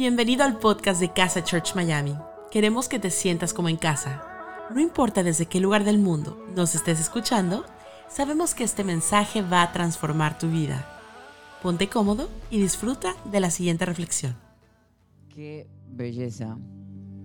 Bienvenido 0.00 0.44
al 0.44 0.58
podcast 0.58 0.98
de 0.98 1.12
Casa 1.12 1.44
Church 1.44 1.74
Miami. 1.74 2.16
Queremos 2.50 2.88
que 2.88 2.98
te 2.98 3.10
sientas 3.10 3.52
como 3.52 3.68
en 3.68 3.76
casa. 3.76 4.22
No 4.74 4.80
importa 4.80 5.22
desde 5.22 5.44
qué 5.44 5.60
lugar 5.60 5.84
del 5.84 5.98
mundo 5.98 6.42
nos 6.56 6.74
estés 6.74 6.98
escuchando, 6.98 7.66
sabemos 8.08 8.54
que 8.54 8.64
este 8.64 8.82
mensaje 8.82 9.42
va 9.42 9.60
a 9.60 9.72
transformar 9.72 10.38
tu 10.38 10.48
vida. 10.48 10.86
Ponte 11.62 11.88
cómodo 11.88 12.30
y 12.50 12.62
disfruta 12.62 13.14
de 13.30 13.40
la 13.40 13.50
siguiente 13.50 13.84
reflexión. 13.84 14.36
Qué 15.28 15.68
belleza 15.90 16.56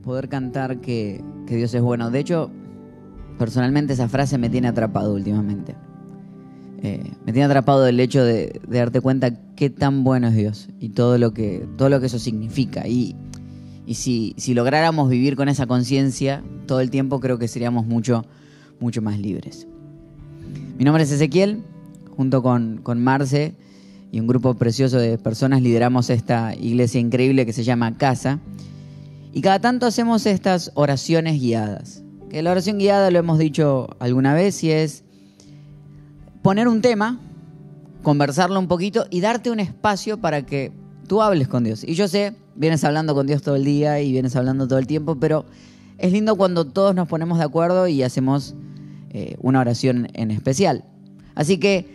poder 0.03 0.27
cantar 0.27 0.81
que, 0.81 1.23
Dios 1.47 1.73
es 1.73 1.81
bueno. 1.81 2.11
De 2.11 2.19
hecho, 2.19 2.51
personalmente 3.39 3.93
esa 3.93 4.09
frase 4.09 4.37
me 4.37 4.49
tiene 4.49 4.67
atrapado 4.67 5.13
últimamente. 5.13 5.77
Eh, 6.83 7.11
me 7.25 7.33
tiene 7.33 7.45
atrapado 7.45 7.87
el 7.87 7.99
hecho 7.99 8.23
de, 8.23 8.61
de, 8.67 8.77
darte 8.77 9.01
cuenta 9.01 9.31
qué 9.55 9.69
tan 9.69 10.03
bueno 10.03 10.27
es 10.27 10.35
Dios 10.35 10.67
y 10.79 10.89
todo 10.89 11.17
lo 11.17 11.33
que, 11.33 11.67
todo 11.77 11.89
lo 11.89 11.99
que 11.99 12.07
eso 12.07 12.19
significa. 12.19 12.87
Y, 12.87 13.15
y 13.85 13.95
si, 13.95 14.33
si, 14.37 14.53
lográramos 14.53 15.09
vivir 15.09 15.35
con 15.35 15.49
esa 15.49 15.67
conciencia 15.67 16.43
todo 16.67 16.81
el 16.81 16.89
tiempo, 16.89 17.19
creo 17.19 17.37
que 17.37 17.47
seríamos 17.47 17.85
mucho, 17.85 18.25
mucho 18.79 19.01
más 19.01 19.19
libres. 19.19 19.67
Mi 20.77 20.83
nombre 20.83 21.03
es 21.03 21.11
Ezequiel, 21.11 21.63
junto 22.15 22.43
con, 22.43 22.79
con 22.83 23.01
Marce 23.01 23.55
y 24.11 24.19
un 24.19 24.27
grupo 24.27 24.55
precioso 24.55 24.97
de 24.97 25.17
personas 25.17 25.61
lideramos 25.61 26.09
esta 26.09 26.55
iglesia 26.55 26.99
increíble 26.99 27.45
que 27.45 27.53
se 27.53 27.63
llama 27.63 27.97
Casa. 27.97 28.39
Y 29.33 29.41
cada 29.41 29.59
tanto 29.59 29.85
hacemos 29.85 30.25
estas 30.25 30.71
oraciones 30.75 31.39
guiadas. 31.39 32.03
Que 32.29 32.41
la 32.41 32.51
oración 32.51 32.77
guiada 32.77 33.11
lo 33.11 33.19
hemos 33.19 33.39
dicho 33.39 33.87
alguna 33.99 34.33
vez 34.33 34.63
y 34.63 34.71
es 34.71 35.04
poner 36.45 36.67
un 36.67 36.79
tema, 36.79 37.17
conversarlo 38.03 38.59
un 38.59 38.67
poquito 38.67 39.07
y 39.09 39.19
darte 39.19 39.49
un 39.49 39.59
espacio 39.59 40.19
para 40.19 40.45
que 40.45 40.71
tú 41.07 41.23
hables 41.23 41.47
con 41.47 41.63
Dios. 41.63 41.83
Y 41.83 41.95
yo 41.95 42.07
sé, 42.07 42.35
vienes 42.53 42.83
hablando 42.83 43.15
con 43.15 43.25
Dios 43.25 43.41
todo 43.41 43.55
el 43.55 43.65
día 43.65 43.99
y 43.99 44.11
vienes 44.11 44.35
hablando 44.35 44.67
todo 44.67 44.77
el 44.77 44.85
tiempo, 44.85 45.15
pero 45.19 45.47
es 45.97 46.11
lindo 46.11 46.35
cuando 46.35 46.65
todos 46.65 46.93
nos 46.93 47.07
ponemos 47.07 47.39
de 47.39 47.45
acuerdo 47.45 47.87
y 47.87 48.03
hacemos 48.03 48.53
eh, 49.09 49.37
una 49.41 49.59
oración 49.59 50.07
en 50.13 50.29
especial. 50.29 50.85
Así 51.33 51.57
que 51.57 51.87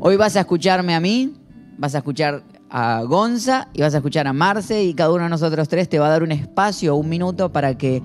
hoy 0.00 0.16
vas 0.16 0.34
a 0.34 0.40
escucharme 0.40 0.96
a 0.96 0.98
mí, 0.98 1.32
vas 1.78 1.94
a 1.94 1.98
escuchar 1.98 2.42
a 2.70 3.04
Gonza 3.04 3.68
y 3.74 3.82
vas 3.82 3.94
a 3.94 3.98
escuchar 3.98 4.26
a 4.26 4.32
Marce 4.32 4.82
y 4.82 4.94
cada 4.94 5.12
uno 5.12 5.22
de 5.22 5.30
nosotros 5.30 5.68
tres 5.68 5.88
te 5.88 6.00
va 6.00 6.08
a 6.08 6.10
dar 6.10 6.24
un 6.24 6.32
espacio, 6.32 6.96
un 6.96 7.08
minuto 7.08 7.52
para 7.52 7.78
que 7.78 8.02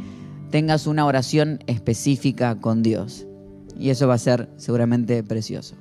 tengas 0.52 0.85
una 0.85 1.08
oración 1.08 1.63
específica 1.66 2.59
con 2.59 2.83
Dios. 2.83 3.25
Y 3.80 3.89
eso 3.91 4.08
va 4.08 4.16
a 4.16 4.19
ser 4.19 4.50
seguramente 4.58 5.23
precioso. 5.23 5.75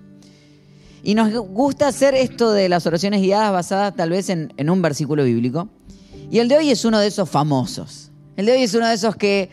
Y 1.08 1.14
nos 1.14 1.32
gusta 1.32 1.88
hacer 1.88 2.14
esto 2.14 2.52
de 2.52 2.68
las 2.68 2.86
oraciones 2.86 3.22
guiadas 3.22 3.50
basadas 3.50 3.96
tal 3.96 4.10
vez 4.10 4.28
en, 4.28 4.52
un 4.68 4.82
versículo 4.82 5.24
bíblico. 5.24 5.70
Y 6.30 6.38
el 6.38 6.48
de 6.48 6.58
hoy 6.58 6.70
es 6.70 6.84
uno 6.84 6.98
de 6.98 7.06
esos 7.06 7.30
famosos. 7.30 8.10
El 8.36 8.44
de 8.44 8.52
hoy 8.52 8.62
es 8.64 8.74
uno 8.74 8.86
de 8.86 8.92
esos 8.92 9.16
que 9.16 9.48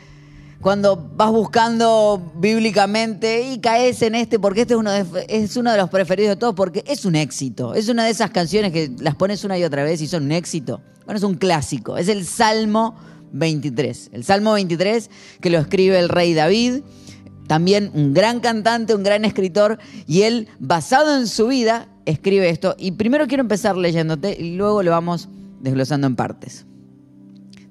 cuando 0.60 0.98
vas 1.16 1.32
buscando 1.32 2.34
bíblicamente 2.36 3.54
y 3.54 3.60
caes 3.60 4.02
en 4.02 4.16
este, 4.16 4.38
porque 4.38 4.64
este 4.64 4.74
es 4.74 4.80
uno, 4.82 4.92
de, 4.92 5.06
es 5.30 5.56
uno 5.56 5.72
de 5.72 5.78
los 5.78 5.90
preferidos 5.90 6.32
de 6.32 6.36
todos, 6.36 6.56
porque 6.56 6.84
es 6.88 7.06
un 7.06 7.16
éxito. 7.16 7.74
Es 7.74 7.88
una 7.88 8.04
de 8.04 8.10
esas 8.10 8.32
canciones 8.32 8.74
que 8.74 8.92
las 9.00 9.16
pones 9.16 9.46
una 9.46 9.58
y 9.58 9.64
otra 9.64 9.86
vez 9.86 10.02
y 10.02 10.08
son 10.08 10.26
un 10.26 10.34
éxito. 10.34 10.82
Bueno, 11.06 11.20
es 11.20 11.24
un 11.24 11.36
clásico. 11.36 11.96
Es 11.96 12.10
el 12.10 12.26
Salmo 12.26 12.98
23. 13.32 14.10
El 14.12 14.26
Salmo 14.26 14.52
23 14.52 15.10
que 15.40 15.50
lo 15.50 15.60
escribe 15.60 16.00
el 16.00 16.10
rey 16.10 16.34
David 16.34 16.82
también 17.48 17.92
un 17.94 18.14
gran 18.14 18.40
cantante, 18.40 18.96
un 18.96 19.04
gran 19.04 19.26
escritor, 19.26 19.80
y 20.08 20.24
él, 20.24 20.48
basado 20.60 21.18
en 21.18 21.28
su 21.28 21.48
vida, 21.48 21.88
escribe 22.06 22.50
esto. 22.50 22.76
Y 22.78 22.92
primero 22.92 23.28
quiero 23.28 23.42
empezar 23.42 23.78
leyéndote 23.78 24.36
y 24.40 24.56
luego 24.56 24.84
lo 24.84 24.92
vamos 24.92 25.30
desglosando 25.62 26.08
en 26.08 26.16
partes. 26.16 26.66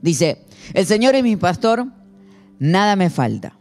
Dice, 0.02 0.44
el 0.74 0.86
Señor 0.86 1.14
es 1.14 1.22
mi 1.22 1.36
pastor, 1.36 1.86
nada 2.58 2.96
me 2.96 3.10
falta. 3.10 3.56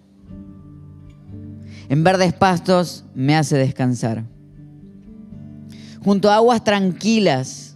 En 1.90 2.04
verdes 2.04 2.34
pastos 2.34 3.06
me 3.14 3.36
hace 3.36 3.58
descansar. 3.58 4.24
Junto 6.04 6.30
a 6.30 6.36
aguas 6.36 6.64
tranquilas 6.64 7.76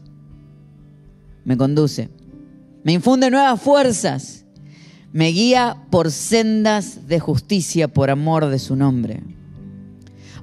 me 1.46 1.56
conduce. 1.56 2.10
Me 2.84 2.94
infunde 2.94 3.30
nuevas 3.30 3.62
fuerzas 3.62 4.37
me 5.12 5.28
guía 5.30 5.78
por 5.90 6.12
sendas 6.12 7.08
de 7.08 7.20
justicia 7.20 7.88
por 7.88 8.10
amor 8.10 8.48
de 8.48 8.60
su 8.60 8.76
nombre. 8.76 9.24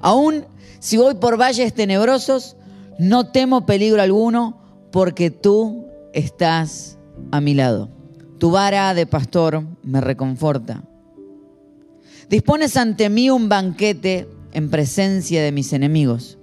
Aún 0.01 0.45
si 0.79 0.97
voy 0.97 1.15
por 1.15 1.39
valles 1.39 1.73
tenebrosos, 1.73 2.55
no 2.99 3.31
temo 3.31 3.65
peligro 3.65 4.01
alguno, 4.01 4.59
porque 4.91 5.31
tú 5.31 5.87
estás 6.13 6.97
a 7.31 7.41
mi 7.41 7.53
lado. 7.53 7.89
Tu 8.37 8.51
vara 8.51 8.93
de 8.93 9.07
pastor 9.07 9.63
me 9.83 10.01
reconforta. 10.01 10.83
Dispones 12.29 12.77
ante 12.77 13.09
mí 13.09 13.29
un 13.29 13.49
banquete 13.49 14.29
en 14.51 14.69
presencia 14.69 15.43
de 15.43 15.51
mis 15.51 15.73
enemigos. 15.73 16.37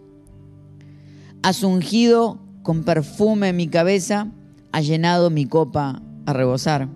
Has 1.42 1.62
ungido 1.62 2.40
con 2.62 2.84
perfume 2.84 3.52
mi 3.52 3.68
cabeza, 3.68 4.28
has 4.72 4.86
llenado 4.86 5.30
mi 5.30 5.46
copa 5.46 6.02
a 6.26 6.32
rebosar 6.32 6.88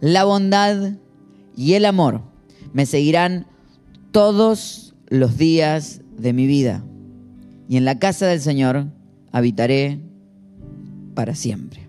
la 0.00 0.24
bondad 0.24 0.92
y 1.56 1.74
el 1.74 1.84
amor 1.84 2.22
me 2.72 2.86
seguirán 2.86 3.46
todos 4.12 4.94
los 5.08 5.36
días 5.38 6.00
de 6.16 6.32
mi 6.32 6.46
vida. 6.46 6.84
Y 7.68 7.76
en 7.76 7.84
la 7.84 7.98
casa 7.98 8.26
del 8.26 8.40
Señor 8.40 8.86
habitaré 9.32 10.00
para 11.14 11.34
siempre. 11.34 11.88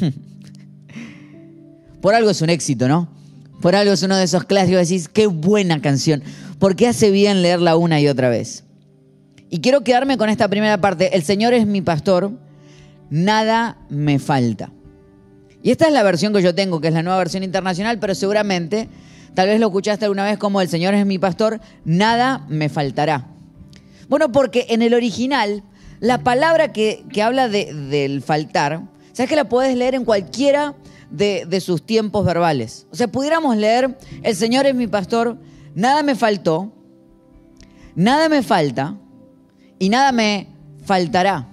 Por 2.00 2.14
algo 2.14 2.30
es 2.30 2.42
un 2.42 2.50
éxito, 2.50 2.88
¿no? 2.88 3.08
Por 3.60 3.76
algo 3.76 3.92
es 3.92 4.02
uno 4.02 4.16
de 4.16 4.24
esos 4.24 4.44
clásicos. 4.44 4.88
Decís, 4.88 5.08
qué 5.08 5.26
buena 5.26 5.80
canción. 5.80 6.22
Porque 6.58 6.88
hace 6.88 7.10
bien 7.10 7.42
leerla 7.42 7.76
una 7.76 8.00
y 8.00 8.08
otra 8.08 8.28
vez. 8.28 8.64
Y 9.50 9.60
quiero 9.60 9.84
quedarme 9.84 10.16
con 10.16 10.30
esta 10.30 10.48
primera 10.48 10.80
parte. 10.80 11.14
El 11.14 11.22
Señor 11.22 11.54
es 11.54 11.66
mi 11.66 11.82
pastor, 11.82 12.32
nada 13.10 13.78
me 13.88 14.18
falta. 14.18 14.72
Y 15.62 15.70
esta 15.70 15.86
es 15.86 15.92
la 15.92 16.02
versión 16.02 16.32
que 16.32 16.42
yo 16.42 16.54
tengo, 16.54 16.80
que 16.80 16.88
es 16.88 16.94
la 16.94 17.02
nueva 17.02 17.18
versión 17.18 17.44
internacional, 17.44 17.98
pero 17.98 18.14
seguramente, 18.14 18.88
tal 19.34 19.48
vez 19.48 19.60
lo 19.60 19.66
escuchaste 19.66 20.04
alguna 20.04 20.24
vez 20.24 20.38
como 20.38 20.60
el 20.60 20.68
Señor 20.68 20.94
es 20.94 21.06
mi 21.06 21.18
pastor, 21.18 21.60
nada 21.84 22.44
me 22.48 22.68
faltará. 22.68 23.28
Bueno, 24.08 24.32
porque 24.32 24.66
en 24.70 24.82
el 24.82 24.92
original, 24.92 25.62
la 26.00 26.18
palabra 26.18 26.72
que, 26.72 27.04
que 27.12 27.22
habla 27.22 27.48
de, 27.48 27.72
del 27.72 28.22
faltar, 28.22 28.82
¿sabes 29.12 29.30
que 29.30 29.36
la 29.36 29.48
puedes 29.48 29.76
leer 29.76 29.94
en 29.94 30.04
cualquiera 30.04 30.74
de, 31.10 31.46
de 31.46 31.60
sus 31.60 31.86
tiempos 31.86 32.24
verbales? 32.24 32.86
O 32.90 32.96
sea, 32.96 33.06
pudiéramos 33.06 33.56
leer, 33.56 33.96
el 34.24 34.34
Señor 34.34 34.66
es 34.66 34.74
mi 34.74 34.88
pastor, 34.88 35.38
nada 35.76 36.02
me 36.02 36.16
faltó, 36.16 36.72
nada 37.94 38.28
me 38.28 38.42
falta 38.42 38.96
y 39.78 39.90
nada 39.90 40.10
me 40.10 40.48
faltará. 40.84 41.48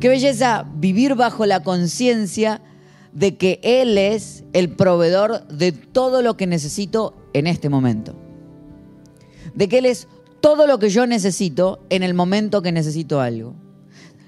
Qué 0.00 0.08
belleza 0.08 0.64
vivir 0.76 1.14
bajo 1.14 1.44
la 1.44 1.62
conciencia 1.62 2.62
de 3.14 3.36
que 3.36 3.60
Él 3.62 3.96
es 3.96 4.44
el 4.52 4.68
proveedor 4.70 5.46
de 5.48 5.72
todo 5.72 6.20
lo 6.20 6.36
que 6.36 6.46
necesito 6.46 7.14
en 7.32 7.46
este 7.46 7.68
momento. 7.68 8.14
De 9.54 9.68
que 9.68 9.78
Él 9.78 9.86
es 9.86 10.08
todo 10.40 10.66
lo 10.66 10.78
que 10.78 10.90
yo 10.90 11.06
necesito 11.06 11.80
en 11.88 12.02
el 12.02 12.12
momento 12.12 12.60
que 12.60 12.72
necesito 12.72 13.20
algo. 13.20 13.54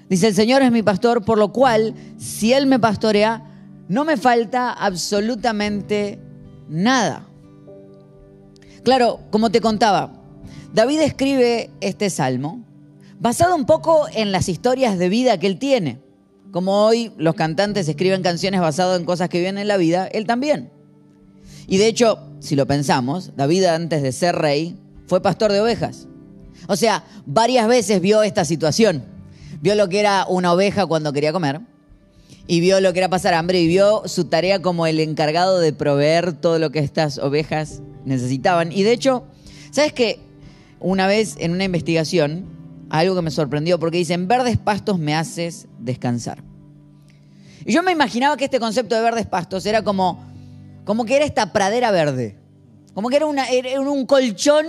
Dice, 0.09 0.27
el 0.27 0.35
Señor 0.35 0.61
es 0.61 0.71
mi 0.71 0.81
pastor, 0.81 1.23
por 1.23 1.37
lo 1.37 1.51
cual, 1.51 1.93
si 2.17 2.53
Él 2.53 2.65
me 2.65 2.79
pastorea, 2.79 3.43
no 3.89 4.05
me 4.05 4.17
falta 4.17 4.71
absolutamente 4.71 6.19
nada. 6.69 7.27
Claro, 8.83 9.19
como 9.31 9.49
te 9.51 9.59
contaba, 9.59 10.13
David 10.73 11.01
escribe 11.01 11.69
este 11.81 12.09
salmo 12.09 12.63
basado 13.19 13.55
un 13.55 13.65
poco 13.65 14.07
en 14.13 14.31
las 14.31 14.47
historias 14.47 14.97
de 14.97 15.09
vida 15.09 15.39
que 15.39 15.47
él 15.47 15.59
tiene. 15.59 15.99
Como 16.57 16.87
hoy 16.87 17.11
los 17.17 17.35
cantantes 17.35 17.87
escriben 17.87 18.23
canciones 18.23 18.59
basadas 18.61 18.99
en 18.99 19.05
cosas 19.05 19.29
que 19.29 19.39
vienen 19.39 19.61
en 19.61 19.67
la 19.67 19.77
vida, 19.77 20.07
él 20.07 20.25
también. 20.25 20.71
Y 21.67 21.77
de 21.77 21.85
hecho, 21.85 22.17
si 22.39 22.55
lo 22.55 22.65
pensamos, 22.65 23.33
David 23.35 23.65
antes 23.65 24.01
de 24.01 24.11
ser 24.11 24.33
rey 24.33 24.75
fue 25.05 25.21
pastor 25.21 25.51
de 25.51 25.61
ovejas. 25.61 26.07
O 26.67 26.75
sea, 26.75 27.03
varias 27.27 27.67
veces 27.67 28.01
vio 28.01 28.23
esta 28.23 28.43
situación. 28.43 29.03
Vio 29.61 29.75
lo 29.75 29.87
que 29.87 29.99
era 29.99 30.25
una 30.27 30.51
oveja 30.51 30.87
cuando 30.87 31.13
quería 31.13 31.31
comer 31.31 31.61
y 32.47 32.59
vio 32.59 32.81
lo 32.81 32.91
que 32.91 33.01
era 33.01 33.09
pasar 33.09 33.35
hambre 33.35 33.61
y 33.61 33.67
vio 33.67 34.01
su 34.07 34.25
tarea 34.25 34.59
como 34.59 34.87
el 34.87 34.99
encargado 34.99 35.59
de 35.59 35.73
proveer 35.73 36.33
todo 36.33 36.57
lo 36.57 36.71
que 36.71 36.79
estas 36.79 37.19
ovejas 37.19 37.83
necesitaban. 38.03 38.71
Y 38.71 38.81
de 38.81 38.93
hecho, 38.93 39.25
¿sabes 39.69 39.93
qué? 39.93 40.21
Una 40.79 41.05
vez 41.05 41.35
en 41.37 41.51
una 41.51 41.65
investigación 41.65 42.47
algo 42.89 43.15
que 43.15 43.21
me 43.21 43.29
sorprendió, 43.29 43.79
porque 43.79 43.99
dicen, 43.99 44.27
verdes 44.27 44.57
pastos 44.57 44.97
me 44.97 45.13
haces 45.13 45.67
descansar. 45.77 46.46
Y 47.67 47.73
yo 47.73 47.83
me 47.83 47.91
imaginaba 47.91 48.37
que 48.37 48.45
este 48.45 48.61
concepto 48.61 48.95
de 48.95 49.01
verdes 49.01 49.27
pastos 49.27 49.65
era 49.65 49.81
como, 49.81 50.23
como 50.85 51.03
que 51.03 51.17
era 51.17 51.25
esta 51.25 51.51
pradera 51.51 51.91
verde, 51.91 52.39
como 52.93 53.09
que 53.09 53.17
era, 53.17 53.27
un 53.27 54.05
colchón 54.05 54.65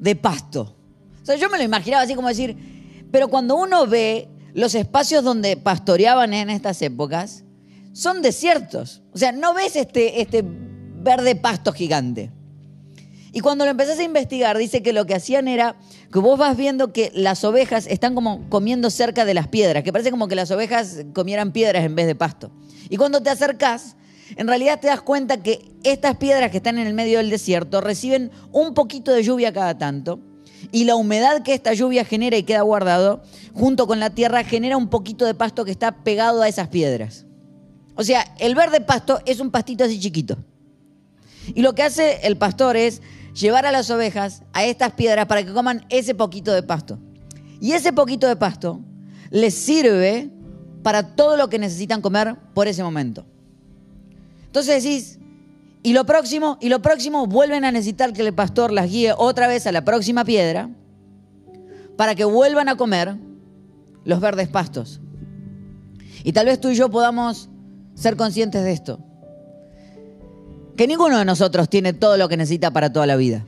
de 0.00 0.16
pasto. 0.16 0.76
O 1.22 1.24
sea, 1.24 1.36
yo 1.36 1.48
me 1.48 1.58
lo 1.58 1.62
imaginaba 1.62 2.02
así 2.02 2.16
como 2.16 2.26
decir, 2.26 3.06
pero 3.12 3.28
cuando 3.28 3.54
uno 3.54 3.86
ve 3.86 4.28
los 4.52 4.74
espacios 4.74 5.22
donde 5.22 5.56
pastoreaban 5.56 6.34
en 6.34 6.50
estas 6.50 6.82
épocas, 6.82 7.44
son 7.92 8.20
desiertos. 8.20 9.00
O 9.12 9.18
sea, 9.18 9.30
no 9.30 9.54
ves 9.54 9.76
este, 9.76 10.20
este 10.20 10.44
verde 10.44 11.36
pasto 11.36 11.72
gigante. 11.72 12.32
Y 13.34 13.40
cuando 13.40 13.64
lo 13.64 13.72
empezás 13.72 13.98
a 13.98 14.04
investigar, 14.04 14.56
dice 14.56 14.80
que 14.80 14.92
lo 14.92 15.06
que 15.06 15.14
hacían 15.16 15.48
era 15.48 15.74
que 16.12 16.20
vos 16.20 16.38
vas 16.38 16.56
viendo 16.56 16.92
que 16.92 17.10
las 17.14 17.42
ovejas 17.42 17.88
están 17.88 18.14
como 18.14 18.48
comiendo 18.48 18.90
cerca 18.90 19.24
de 19.24 19.34
las 19.34 19.48
piedras, 19.48 19.82
que 19.82 19.92
parece 19.92 20.12
como 20.12 20.28
que 20.28 20.36
las 20.36 20.52
ovejas 20.52 21.04
comieran 21.12 21.50
piedras 21.50 21.84
en 21.84 21.96
vez 21.96 22.06
de 22.06 22.14
pasto. 22.14 22.52
Y 22.88 22.96
cuando 22.96 23.20
te 23.20 23.30
acercás, 23.30 23.96
en 24.36 24.46
realidad 24.46 24.78
te 24.78 24.86
das 24.86 25.02
cuenta 25.02 25.42
que 25.42 25.72
estas 25.82 26.16
piedras 26.16 26.52
que 26.52 26.58
están 26.58 26.78
en 26.78 26.86
el 26.86 26.94
medio 26.94 27.18
del 27.18 27.28
desierto 27.28 27.80
reciben 27.80 28.30
un 28.52 28.72
poquito 28.72 29.10
de 29.10 29.24
lluvia 29.24 29.52
cada 29.52 29.76
tanto. 29.76 30.20
Y 30.70 30.84
la 30.84 30.94
humedad 30.94 31.42
que 31.42 31.54
esta 31.54 31.74
lluvia 31.74 32.04
genera 32.04 32.36
y 32.36 32.44
queda 32.44 32.62
guardado, 32.62 33.24
junto 33.52 33.88
con 33.88 33.98
la 33.98 34.10
tierra, 34.10 34.44
genera 34.44 34.76
un 34.76 34.90
poquito 34.90 35.24
de 35.24 35.34
pasto 35.34 35.64
que 35.64 35.72
está 35.72 36.04
pegado 36.04 36.40
a 36.40 36.46
esas 36.46 36.68
piedras. 36.68 37.26
O 37.96 38.04
sea, 38.04 38.32
el 38.38 38.54
verde 38.54 38.80
pasto 38.80 39.18
es 39.26 39.40
un 39.40 39.50
pastito 39.50 39.82
así 39.82 39.98
chiquito. 39.98 40.38
Y 41.52 41.62
lo 41.62 41.74
que 41.74 41.82
hace 41.82 42.20
el 42.22 42.36
pastor 42.36 42.76
es 42.76 43.02
llevar 43.34 43.66
a 43.66 43.72
las 43.72 43.90
ovejas 43.90 44.42
a 44.52 44.64
estas 44.64 44.92
piedras 44.92 45.26
para 45.26 45.44
que 45.44 45.52
coman 45.52 45.84
ese 45.88 46.14
poquito 46.14 46.52
de 46.52 46.62
pasto. 46.62 46.98
Y 47.60 47.72
ese 47.72 47.92
poquito 47.92 48.26
de 48.26 48.36
pasto 48.36 48.80
les 49.30 49.54
sirve 49.54 50.30
para 50.82 51.14
todo 51.14 51.36
lo 51.36 51.48
que 51.48 51.58
necesitan 51.58 52.00
comer 52.00 52.36
por 52.54 52.68
ese 52.68 52.82
momento. 52.82 53.26
Entonces 54.46 54.82
decís, 54.82 55.18
y 55.82 55.92
lo 55.92 56.06
próximo, 56.06 56.58
y 56.60 56.68
lo 56.68 56.80
próximo, 56.80 57.26
vuelven 57.26 57.64
a 57.64 57.72
necesitar 57.72 58.12
que 58.12 58.22
el 58.22 58.32
pastor 58.32 58.70
las 58.70 58.90
guíe 58.90 59.12
otra 59.16 59.48
vez 59.48 59.66
a 59.66 59.72
la 59.72 59.84
próxima 59.84 60.24
piedra 60.24 60.70
para 61.96 62.14
que 62.14 62.24
vuelvan 62.24 62.68
a 62.68 62.76
comer 62.76 63.16
los 64.04 64.20
verdes 64.20 64.48
pastos. 64.48 65.00
Y 66.22 66.32
tal 66.32 66.46
vez 66.46 66.60
tú 66.60 66.70
y 66.70 66.74
yo 66.74 66.90
podamos 66.90 67.48
ser 67.94 68.16
conscientes 68.16 68.62
de 68.62 68.72
esto 68.72 69.00
que 70.76 70.86
ninguno 70.86 71.18
de 71.18 71.24
nosotros 71.24 71.68
tiene 71.68 71.92
todo 71.92 72.16
lo 72.16 72.28
que 72.28 72.36
necesita 72.36 72.70
para 72.70 72.92
toda 72.92 73.06
la 73.06 73.16
vida, 73.16 73.44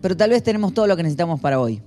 pero 0.00 0.16
tal 0.16 0.30
vez 0.30 0.42
tenemos 0.42 0.74
todo 0.74 0.86
lo 0.86 0.96
que 0.96 1.02
necesitamos 1.02 1.40
para 1.40 1.60
hoy. 1.60 1.82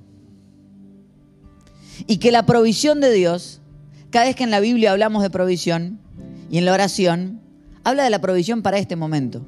Y 2.07 2.17
que 2.17 2.31
la 2.31 2.45
provisión 2.45 2.99
de 3.01 3.11
Dios, 3.11 3.61
cada 4.09 4.25
vez 4.25 4.35
que 4.35 4.43
en 4.43 4.51
la 4.51 4.59
Biblia 4.59 4.91
hablamos 4.91 5.23
de 5.23 5.29
provisión 5.29 5.99
y 6.49 6.57
en 6.57 6.65
la 6.65 6.73
oración, 6.73 7.41
habla 7.83 8.03
de 8.03 8.09
la 8.09 8.19
provisión 8.19 8.61
para 8.61 8.77
este 8.77 8.95
momento. 8.95 9.41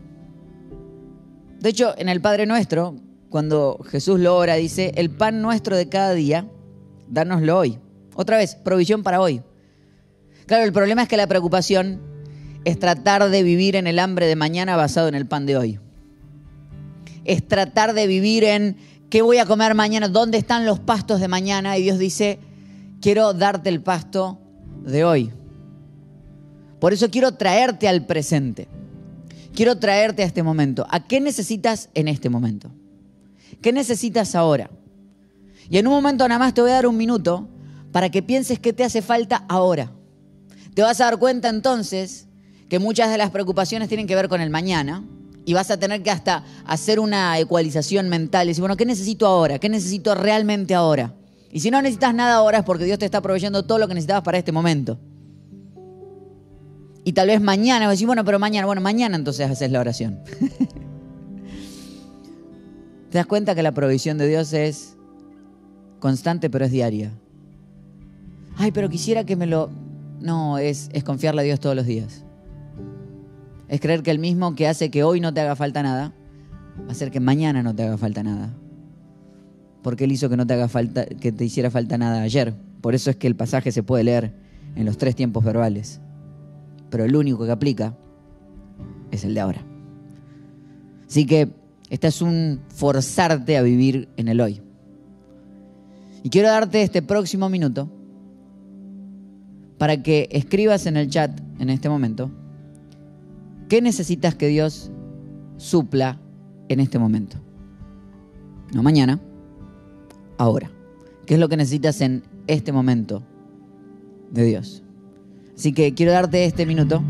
De 1.59 1.69
hecho, 1.69 1.93
en 1.97 2.09
el 2.09 2.21
Padre 2.21 2.45
Nuestro, 2.45 2.95
cuando 3.29 3.79
Jesús 3.89 4.19
lo 4.19 4.37
ora, 4.37 4.55
dice, 4.55 4.93
el 4.95 5.09
pan 5.09 5.41
nuestro 5.41 5.75
de 5.75 5.89
cada 5.89 6.13
día, 6.13 6.47
dánoslo 7.09 7.57
hoy. 7.57 7.79
Otra 8.15 8.37
vez, 8.37 8.55
provisión 8.55 9.03
para 9.03 9.19
hoy. 9.21 9.41
Claro, 10.45 10.63
el 10.63 10.71
problema 10.71 11.03
es 11.03 11.09
que 11.09 11.17
la 11.17 11.27
preocupación 11.27 11.99
es 12.67 12.77
tratar 12.77 13.29
de 13.29 13.43
vivir 13.43 13.77
en 13.77 13.87
el 13.87 13.97
hambre 13.97 14.27
de 14.27 14.35
mañana 14.35 14.75
basado 14.75 15.07
en 15.07 15.15
el 15.15 15.25
pan 15.25 15.45
de 15.45 15.55
hoy. 15.55 15.79
Es 17.23 17.47
tratar 17.47 17.93
de 17.93 18.07
vivir 18.07 18.43
en 18.43 18.75
qué 19.09 19.21
voy 19.21 19.37
a 19.37 19.45
comer 19.45 19.73
mañana, 19.73 20.09
dónde 20.09 20.37
están 20.37 20.65
los 20.65 20.77
pastos 20.77 21.21
de 21.21 21.29
mañana. 21.29 21.77
Y 21.77 21.83
Dios 21.83 21.97
dice, 21.97 22.39
quiero 22.99 23.31
darte 23.31 23.69
el 23.69 23.81
pasto 23.81 24.41
de 24.83 25.05
hoy. 25.05 25.31
Por 26.81 26.91
eso 26.91 27.09
quiero 27.09 27.35
traerte 27.35 27.87
al 27.87 28.05
presente. 28.05 28.67
Quiero 29.55 29.77
traerte 29.77 30.23
a 30.23 30.25
este 30.25 30.43
momento. 30.43 30.85
¿A 30.89 31.07
qué 31.07 31.21
necesitas 31.21 31.87
en 31.93 32.09
este 32.09 32.29
momento? 32.29 32.69
¿Qué 33.61 33.71
necesitas 33.71 34.35
ahora? 34.35 34.69
Y 35.69 35.77
en 35.77 35.87
un 35.87 35.93
momento 35.93 36.27
nada 36.27 36.39
más 36.39 36.53
te 36.53 36.59
voy 36.59 36.71
a 36.71 36.73
dar 36.73 36.87
un 36.87 36.97
minuto 36.97 37.47
para 37.93 38.09
que 38.09 38.21
pienses 38.21 38.59
qué 38.59 38.73
te 38.73 38.83
hace 38.83 39.01
falta 39.01 39.45
ahora. 39.47 39.93
Te 40.73 40.81
vas 40.81 40.99
a 40.99 41.05
dar 41.05 41.17
cuenta 41.17 41.47
entonces 41.47 42.26
que 42.69 42.79
muchas 42.79 43.09
de 43.09 43.17
las 43.17 43.31
preocupaciones 43.31 43.87
tienen 43.87 44.07
que 44.07 44.15
ver 44.15 44.27
con 44.27 44.41
el 44.41 44.49
mañana 44.49 45.03
y 45.45 45.53
vas 45.53 45.71
a 45.71 45.79
tener 45.79 46.03
que 46.03 46.11
hasta 46.11 46.43
hacer 46.65 46.99
una 46.99 47.39
ecualización 47.39 48.09
mental 48.09 48.47
y 48.47 48.49
decir, 48.49 48.61
bueno, 48.61 48.75
¿qué 48.75 48.85
necesito 48.85 49.25
ahora? 49.25 49.59
¿Qué 49.59 49.69
necesito 49.69 50.13
realmente 50.13 50.75
ahora? 50.75 51.13
Y 51.49 51.61
si 51.61 51.71
no 51.71 51.81
necesitas 51.81 52.13
nada 52.13 52.35
ahora 52.35 52.57
es 52.59 52.65
porque 52.65 52.83
Dios 52.83 52.99
te 52.99 53.05
está 53.05 53.21
proveyendo 53.21 53.63
todo 53.63 53.77
lo 53.79 53.87
que 53.87 53.93
necesitabas 53.93 54.23
para 54.23 54.37
este 54.37 54.51
momento. 54.51 54.99
Y 57.05 57.13
tal 57.13 57.27
vez 57.27 57.39
mañana, 57.39 57.85
vas 57.85 57.91
a 57.91 57.91
decir, 57.91 58.07
bueno, 58.07 58.25
pero 58.25 58.37
mañana, 58.39 58.65
bueno, 58.65 58.81
mañana 58.81 59.15
entonces 59.15 59.49
haces 59.49 59.71
la 59.71 59.79
oración. 59.79 60.19
¿Te 63.09 63.17
das 63.17 63.25
cuenta 63.25 63.55
que 63.55 63.63
la 63.63 63.71
provisión 63.73 64.17
de 64.17 64.27
Dios 64.27 64.51
es 64.51 64.97
constante, 65.99 66.49
pero 66.49 66.65
es 66.65 66.71
diaria? 66.71 67.13
Ay, 68.57 68.73
pero 68.73 68.89
quisiera 68.89 69.23
que 69.23 69.37
me 69.37 69.45
lo... 69.45 69.69
No, 70.19 70.57
es, 70.57 70.89
es 70.91 71.05
confiarle 71.05 71.39
a 71.41 71.45
Dios 71.45 71.61
todos 71.61 71.77
los 71.77 71.85
días 71.85 72.26
es 73.69 73.81
creer 73.81 74.03
que 74.03 74.11
el 74.11 74.19
mismo 74.19 74.55
que 74.55 74.67
hace 74.67 74.89
que 74.89 75.03
hoy 75.03 75.19
no 75.19 75.33
te 75.33 75.41
haga 75.41 75.55
falta 75.55 75.83
nada, 75.83 76.13
va 76.79 76.89
a 76.89 76.91
hacer 76.91 77.11
que 77.11 77.19
mañana 77.19 77.63
no 77.63 77.75
te 77.75 77.83
haga 77.83 77.97
falta 77.97 78.23
nada. 78.23 78.53
Porque 79.83 80.05
Él 80.05 80.11
hizo 80.11 80.29
que 80.29 80.37
no 80.37 80.47
te 80.47 80.53
haga 80.53 80.67
falta, 80.67 81.05
que 81.05 81.31
te 81.31 81.45
hiciera 81.45 81.69
falta 81.69 81.97
nada 81.97 82.21
ayer. 82.21 82.53
Por 82.81 82.95
eso 82.95 83.09
es 83.09 83.15
que 83.15 83.27
el 83.27 83.35
pasaje 83.35 83.71
se 83.71 83.83
puede 83.83 84.03
leer 84.03 84.33
en 84.75 84.85
los 84.85 84.97
tres 84.97 85.15
tiempos 85.15 85.43
verbales. 85.43 85.99
Pero 86.89 87.03
el 87.03 87.15
único 87.15 87.45
que 87.45 87.51
aplica 87.51 87.95
es 89.11 89.23
el 89.23 89.33
de 89.33 89.39
ahora. 89.39 89.61
Así 91.07 91.25
que 91.25 91.49
este 91.89 92.07
es 92.07 92.21
un 92.21 92.61
forzarte 92.69 93.57
a 93.57 93.61
vivir 93.61 94.09
en 94.17 94.27
el 94.27 94.41
hoy. 94.41 94.61
Y 96.23 96.29
quiero 96.29 96.49
darte 96.49 96.81
este 96.81 97.01
próximo 97.01 97.49
minuto 97.49 97.89
para 99.77 100.01
que 100.01 100.27
escribas 100.31 100.85
en 100.85 100.97
el 100.97 101.09
chat 101.09 101.39
en 101.59 101.69
este 101.69 101.87
momento 101.87 102.31
¿Qué 103.69 103.81
necesitas 103.81 104.35
que 104.35 104.47
Dios 104.47 104.91
supla 105.57 106.19
en 106.69 106.79
este 106.79 106.99
momento? 106.99 107.37
No 108.73 108.83
mañana, 108.83 109.19
ahora. 110.37 110.71
¿Qué 111.25 111.33
es 111.33 111.39
lo 111.39 111.49
que 111.49 111.57
necesitas 111.57 111.99
en 111.99 112.23
este 112.47 112.71
momento 112.71 113.23
de 114.31 114.45
Dios? 114.45 114.83
Así 115.55 115.73
que 115.73 115.93
quiero 115.93 116.13
darte 116.13 116.45
este 116.45 116.65
minuto 116.65 117.01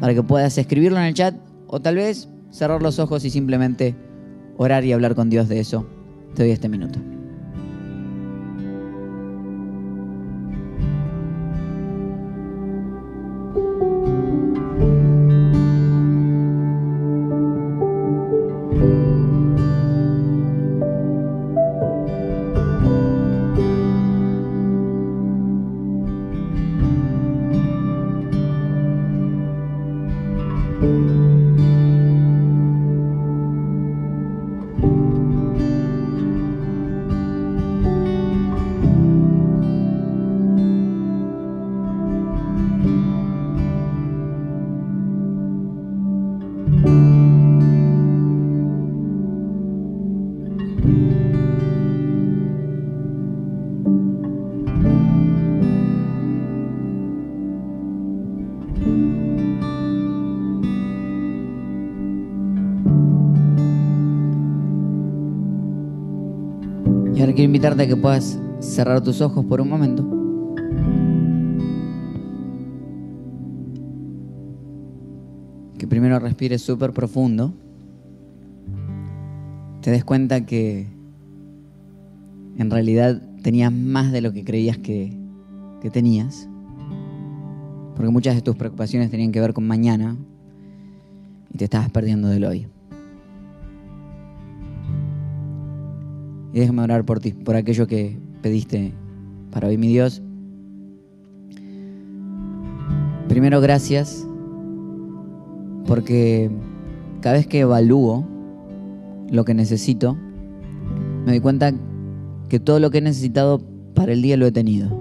para 0.00 0.12
que 0.12 0.22
puedas 0.22 0.58
escribirlo 0.58 0.98
en 0.98 1.04
el 1.04 1.14
chat 1.14 1.34
o 1.66 1.80
tal 1.80 1.96
vez 1.96 2.28
cerrar 2.50 2.82
los 2.82 2.98
ojos 2.98 3.24
y 3.24 3.30
simplemente 3.30 3.94
orar 4.58 4.84
y 4.84 4.92
hablar 4.92 5.14
con 5.14 5.30
Dios 5.30 5.48
de 5.48 5.60
eso. 5.60 5.86
Te 6.34 6.42
doy 6.42 6.52
este 6.52 6.68
minuto. 6.68 7.13
Invitarte 67.64 67.88
que 67.88 67.96
puedas 67.96 68.38
cerrar 68.60 69.00
tus 69.00 69.22
ojos 69.22 69.42
por 69.46 69.58
un 69.62 69.70
momento. 69.70 70.04
Que 75.78 75.86
primero 75.86 76.18
respires 76.18 76.60
súper 76.60 76.92
profundo. 76.92 77.54
Te 79.80 79.90
des 79.90 80.04
cuenta 80.04 80.44
que 80.44 80.88
en 82.58 82.70
realidad 82.70 83.22
tenías 83.42 83.72
más 83.72 84.12
de 84.12 84.20
lo 84.20 84.34
que 84.34 84.44
creías 84.44 84.76
que, 84.76 85.16
que 85.80 85.88
tenías. 85.88 86.46
Porque 87.96 88.10
muchas 88.10 88.34
de 88.34 88.42
tus 88.42 88.56
preocupaciones 88.56 89.10
tenían 89.10 89.32
que 89.32 89.40
ver 89.40 89.54
con 89.54 89.66
mañana 89.66 90.18
y 91.50 91.56
te 91.56 91.64
estabas 91.64 91.88
perdiendo 91.88 92.28
del 92.28 92.44
hoy. 92.44 92.73
Y 96.54 96.60
déjame 96.60 96.82
orar 96.82 97.04
por 97.04 97.18
ti, 97.18 97.32
por 97.32 97.56
aquello 97.56 97.88
que 97.88 98.16
pediste 98.40 98.92
para 99.50 99.66
hoy, 99.66 99.76
mi 99.76 99.88
Dios. 99.88 100.22
Primero, 103.28 103.60
gracias 103.60 104.24
porque 105.84 106.52
cada 107.22 107.34
vez 107.34 107.48
que 107.48 107.60
evalúo 107.60 108.24
lo 109.32 109.44
que 109.44 109.52
necesito, 109.52 110.16
me 111.24 111.32
doy 111.32 111.40
cuenta 111.40 111.72
que 112.48 112.60
todo 112.60 112.78
lo 112.78 112.92
que 112.92 112.98
he 112.98 113.02
necesitado 113.02 113.60
para 113.92 114.12
el 114.12 114.22
día 114.22 114.36
lo 114.36 114.46
he 114.46 114.52
tenido. 114.52 114.96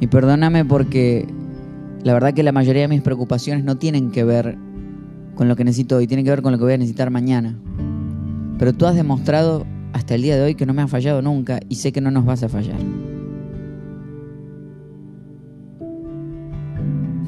Y 0.00 0.06
perdóname 0.06 0.64
porque 0.64 1.28
la 2.02 2.14
verdad 2.14 2.32
que 2.32 2.42
la 2.42 2.52
mayoría 2.52 2.82
de 2.82 2.88
mis 2.88 3.02
preocupaciones 3.02 3.64
no 3.64 3.76
tienen 3.76 4.10
que 4.10 4.24
ver 4.24 4.56
con 5.34 5.46
lo 5.46 5.56
que 5.56 5.64
necesito 5.64 5.96
hoy, 5.96 6.06
tienen 6.06 6.24
que 6.24 6.30
ver 6.30 6.40
con 6.40 6.52
lo 6.52 6.58
que 6.58 6.64
voy 6.64 6.72
a 6.72 6.78
necesitar 6.78 7.10
mañana. 7.10 7.58
Pero 8.60 8.74
tú 8.74 8.84
has 8.84 8.94
demostrado 8.94 9.66
hasta 9.94 10.14
el 10.14 10.20
día 10.20 10.36
de 10.36 10.42
hoy 10.42 10.54
que 10.54 10.66
no 10.66 10.74
me 10.74 10.82
has 10.82 10.90
fallado 10.90 11.22
nunca 11.22 11.60
y 11.70 11.76
sé 11.76 11.92
que 11.92 12.02
no 12.02 12.10
nos 12.10 12.26
vas 12.26 12.42
a 12.42 12.48
fallar. 12.50 12.78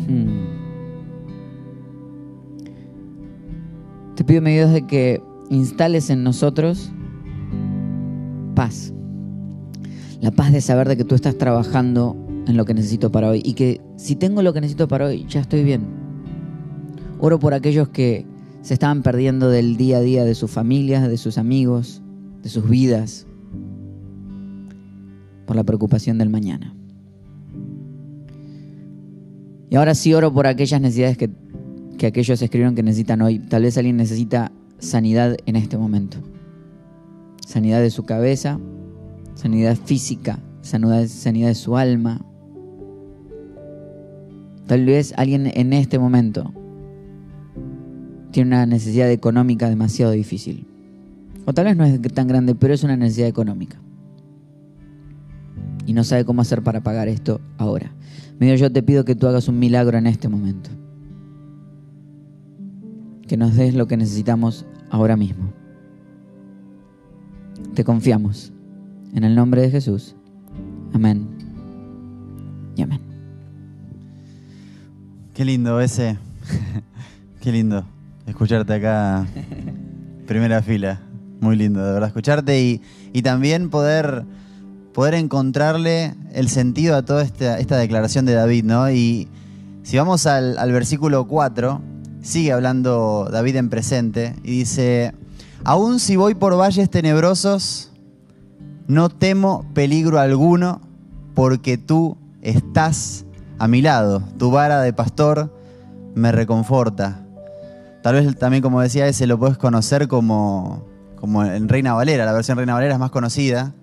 Hmm. 0.07 0.43
Te 4.15 4.25
pido, 4.25 4.43
mi 4.43 4.53
Dios, 4.53 4.73
de 4.73 4.87
que 4.87 5.23
instales 5.49 6.11
en 6.11 6.23
nosotros 6.23 6.93
paz. 8.55 8.93
La 10.21 10.33
paz 10.33 10.53
de 10.53 10.61
saber 10.61 10.87
de 10.87 10.99
que 10.99 11.05
tú 11.05 11.15
estás 11.15 11.39
trabajando 11.39 12.15
en 12.47 12.59
lo 12.59 12.67
que 12.67 12.75
necesito 12.75 13.11
para 13.11 13.31
hoy 13.31 13.41
y 13.43 13.55
que 13.55 13.81
si 13.97 14.17
tengo 14.17 14.43
lo 14.43 14.53
que 14.53 14.61
necesito 14.61 14.87
para 14.87 15.07
hoy, 15.07 15.25
ya 15.31 15.41
estoy 15.41 15.65
bien. 15.65 15.87
Oro 17.21 17.39
por 17.39 17.55
aquellos 17.55 17.89
que 17.89 18.27
se 18.63 18.75
estaban 18.75 19.03
perdiendo 19.03 19.51
del 19.51 19.77
día 19.77 19.99
a 19.99 20.01
día 20.01 20.25
de 20.25 20.35
sus 20.35 20.51
familias, 20.51 21.09
de 21.09 21.17
sus 21.17 21.37
amigos, 21.37 22.01
de 22.43 22.49
sus 22.49 22.69
vidas, 22.69 23.27
por 25.47 25.57
la 25.57 25.65
preocupación 25.65 26.17
del 26.19 26.31
mañana. 26.31 26.75
Y 29.69 29.77
ahora 29.77 29.95
sí 29.95 30.15
oro 30.15 30.33
por 30.33 30.47
aquellas 30.47 30.81
necesidades 30.81 31.19
que, 31.19 31.31
que 31.99 32.07
aquellos 32.07 32.41
escribieron 32.41 32.75
que 32.75 32.83
necesitan 32.83 33.21
hoy. 33.21 33.41
Tal 33.41 33.63
vez 33.63 33.77
alguien 33.77 33.97
necesita 33.97 34.53
sanidad 34.79 35.37
en 35.47 35.57
este 35.57 35.77
momento. 35.77 36.19
Sanidad 37.47 37.81
de 37.81 37.91
su 37.91 38.05
cabeza, 38.05 38.61
sanidad 39.35 39.77
física, 39.77 40.39
sanidad, 40.61 41.07
sanidad 41.09 41.49
de 41.49 41.55
su 41.55 41.77
alma. 41.77 42.25
Tal 44.67 44.85
vez 44.85 45.13
alguien 45.17 45.51
en 45.53 45.73
este 45.73 45.99
momento 45.99 46.53
tiene 48.33 48.49
una 48.49 48.67
necesidad 48.67 49.11
económica 49.11 49.69
demasiado 49.69 50.13
difícil. 50.13 50.67
O 51.45 51.53
tal 51.53 51.67
vez 51.67 51.77
no 51.77 51.85
es 51.85 52.01
tan 52.15 52.27
grande, 52.27 52.55
pero 52.55 52.75
es 52.75 52.83
una 52.83 52.97
necesidad 52.97 53.29
económica. 53.29 53.79
Y 55.87 55.93
no 55.93 56.03
sabe 56.03 56.25
cómo 56.25 56.43
hacer 56.43 56.63
para 56.63 56.83
pagar 56.83 57.09
esto 57.09 57.41
ahora. 57.59 57.93
Medio 58.39 58.55
yo 58.57 58.73
te 58.73 58.83
pido 58.83 59.05
que 59.05 59.15
tú 59.15 59.27
hagas 59.27 59.49
un 59.49 59.59
milagro 59.59 59.99
en 59.99 60.07
este 60.07 60.29
momento. 60.29 60.71
Que 63.27 63.37
nos 63.37 63.55
des 63.55 63.75
lo 63.75 63.87
que 63.87 63.97
necesitamos 63.97 64.67
ahora 64.91 65.17
mismo. 65.17 65.53
Te 67.75 67.85
confiamos. 67.85 68.53
En 69.15 69.25
el 69.25 69.35
nombre 69.35 69.63
de 69.63 69.71
Jesús. 69.71 70.15
Amén. 70.95 71.29
Y 72.77 72.83
amén. 72.83 73.01
Qué 75.35 75.45
lindo 75.45 75.81
ese. 75.81 76.19
Qué 77.41 77.53
lindo 77.53 77.85
escucharte 78.27 78.75
acá. 78.75 79.27
Primera 80.27 80.63
fila. 80.63 81.01
Muy 81.41 81.57
lindo, 81.57 81.85
de 81.85 81.93
verdad, 81.93 82.09
escucharte 82.09 82.63
y, 82.63 82.81
y 83.13 83.23
también 83.23 83.69
poder, 83.69 84.25
poder 84.93 85.15
encontrarle 85.15 86.15
el 86.33 86.49
sentido 86.49 86.95
a 86.97 87.03
toda 87.03 87.23
esta, 87.23 87.57
declaración 87.57 88.25
de 88.27 88.35
David, 88.35 88.65
¿no? 88.65 88.91
Y 88.91 89.29
si 89.83 89.97
vamos 89.97 90.27
al, 90.27 90.57
al 90.59 90.71
versículo 90.71 91.27
4, 91.27 91.83
sigue 92.23 92.53
hablando 92.53 93.29
David 93.31 93.57
en 93.57 93.71
presente 93.71 94.37
y 94.45 94.59
dice, 94.59 95.15
aún 95.65 95.99
si 95.99 96.15
voy 96.15 96.37
por 96.37 96.57
valles 96.57 96.89
tenebrosos, 96.89 97.91
no 98.87 99.09
temo 99.09 99.67
peligro 99.75 100.21
alguno, 100.21 100.81
porque 101.35 101.79
tú 101.79 102.17
estás 102.41 103.25
a 103.59 103.69
mi 103.69 103.83
lado. 103.83 104.23
Tu 104.39 104.51
vara 104.51 104.81
de 104.81 104.93
pastor 104.93 105.53
me 106.15 106.31
reconforta. 106.31 107.22
Tal 108.03 108.15
vez 108.15 108.37
también, 108.37 108.63
como 108.63 108.81
decía, 108.81 109.07
ese 109.07 109.27
lo 109.27 109.39
puedes 109.39 109.57
conocer 109.57 110.09
como, 110.09 110.85
como 111.17 111.45
en 111.45 111.69
Reina 111.69 111.95
Valera. 111.95 112.25
La 112.25 112.33
versión 112.33 112.59
Reina 112.59 112.75
Valera 112.75 112.95
es 112.95 113.01
más 113.01 113.13
conocida. 113.13 113.75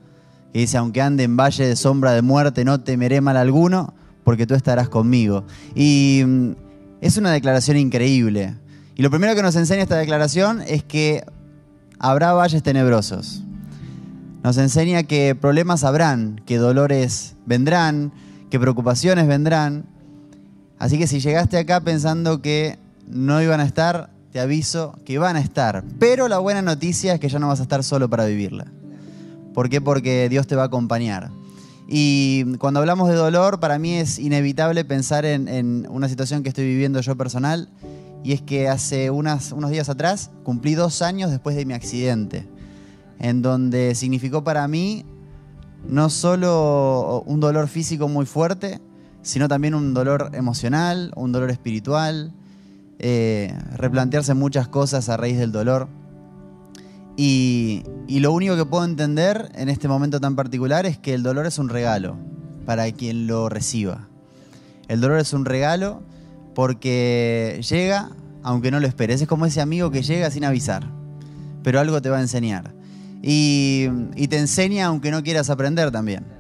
Que 0.52 0.60
dice, 0.60 0.78
aunque 0.78 1.02
ande 1.02 1.24
en 1.24 1.38
valle 1.38 1.66
de 1.66 1.76
sombra 1.76 2.12
de 2.12 2.22
muerte, 2.22 2.66
no 2.66 2.82
temeré 2.82 3.22
mal 3.22 3.38
alguno, 3.38 3.94
porque 4.24 4.46
tú 4.46 4.56
estarás 4.56 4.90
conmigo. 4.90 5.46
Y 5.74 6.24
mm, 6.26 6.52
es 7.02 7.18
una 7.18 7.32
declaración 7.32 7.78
increíble. 7.78 8.56
Y 8.96 9.04
lo 9.04 9.10
primero 9.10 9.36
que 9.36 9.42
nos 9.42 9.56
enseña 9.56 9.84
esta 9.84 9.96
declaración 9.96 10.62
es 10.68 10.84
que 10.84 11.24
habrá 12.00 12.34
valles 12.34 12.62
tenebrosos. 12.62 13.44
Nos 14.44 14.58
enseña 14.58 15.04
que 15.04 15.36
problemas 15.36 15.84
habrán, 15.84 16.42
que 16.46 16.58
dolores 16.58 17.36
vendrán, 17.46 18.12
que 18.50 18.60
preocupaciones 18.60 19.28
vendrán. 19.28 19.86
Así 20.78 20.98
que 20.98 21.08
si 21.08 21.20
llegaste 21.20 21.58
acá 21.58 21.80
pensando 21.82 22.42
que 22.42 22.80
no 23.10 23.42
iban 23.42 23.60
a 23.60 23.66
estar, 23.66 24.12
te 24.32 24.40
aviso 24.40 24.98
que 25.06 25.18
van 25.18 25.36
a 25.36 25.42
estar. 25.42 25.84
Pero 26.00 26.28
la 26.28 26.40
buena 26.40 26.62
noticia 26.62 27.14
es 27.14 27.20
que 27.20 27.30
ya 27.30 27.40
no 27.40 27.48
vas 27.48 27.60
a 27.60 27.64
estar 27.64 27.84
solo 27.84 28.10
para 28.10 28.26
vivirla. 28.26 28.66
¿Por 29.54 29.70
qué? 29.70 29.82
Porque 29.82 30.30
Dios 30.30 30.48
te 30.48 30.56
va 30.56 30.64
a 30.64 30.66
acompañar. 30.68 31.32
Y 31.88 32.56
cuando 32.58 32.80
hablamos 32.80 33.10
de 33.10 33.16
dolor, 33.16 33.60
para 33.60 33.80
mí 33.80 33.96
es 33.96 34.20
inevitable 34.20 34.86
pensar 34.86 35.26
en, 35.26 35.88
una 35.90 36.08
situación 36.08 36.44
que 36.44 36.50
estoy 36.50 36.66
viviendo 36.66 37.02
yo 37.02 37.18
personal. 37.18 37.68
Y 38.24 38.34
es 38.34 38.42
que 38.42 38.70
hace 38.70 39.10
unos 39.10 39.72
días 39.72 39.90
atrás 39.90 40.30
cumplí 40.44 40.76
dos 40.76 41.02
años 41.02 41.32
después 41.32 41.56
de 41.56 41.66
mi 41.66 41.74
accidente. 41.74 42.48
En 43.18 43.42
donde 43.42 43.96
significó 43.96 44.44
para 44.44 44.68
mí 44.68 45.06
no 45.88 46.10
solo 46.10 47.24
un 47.26 47.40
dolor 47.40 47.68
físico 47.68 48.08
muy 48.08 48.26
fuerte, 48.26 48.80
sino 49.22 49.48
también 49.48 49.74
un 49.74 49.94
dolor 49.94 50.32
emocional, 50.34 51.12
un 51.16 51.32
dolor 51.32 51.50
espiritual, 51.50 52.34
eh, 53.00 53.58
replantearse 53.76 54.34
muchas 54.34 54.68
cosas 54.68 55.10
a 55.10 55.18
raíz 55.18 55.38
del 55.38 55.52
dolor. 55.52 55.88
Y, 57.16 57.84
lo 58.08 58.32
único 58.34 58.56
que 58.56 58.66
puedo 58.66 58.84
entender 58.86 59.52
en 59.56 59.70
este 59.70 59.88
momento 59.88 60.20
tan 60.20 60.36
particular 60.36 60.86
es 60.86 60.98
que 60.98 61.14
el 61.14 61.24
dolor 61.24 61.46
es 61.46 61.58
un 61.58 61.70
regalo 61.70 62.18
para 62.66 62.92
quien 62.92 63.28
lo 63.28 63.50
reciba. 63.50 64.08
El 64.88 65.02
dolor 65.02 65.20
es 65.20 65.34
un 65.34 65.46
regalo 65.46 66.02
porque 66.56 67.62
llega 67.70 68.10
aunque 68.44 68.72
no 68.72 68.80
lo 68.80 68.88
esperes. 68.88 69.22
Es 69.22 69.28
como 69.28 69.46
ese 69.46 69.62
amigo 69.62 69.92
que 69.92 70.02
llega 70.02 70.32
sin 70.32 70.44
avisar, 70.44 70.90
pero 71.64 71.80
algo 71.80 72.02
te 72.02 72.10
va 72.10 72.18
a 72.18 72.22
enseñar. 72.22 72.74
Y 73.22 73.88
te 74.30 74.38
enseña 74.38 74.88
aunque 74.88 75.12
no 75.12 75.24
quieras 75.24 75.50
aprender 75.50 75.92
también. 75.92 76.39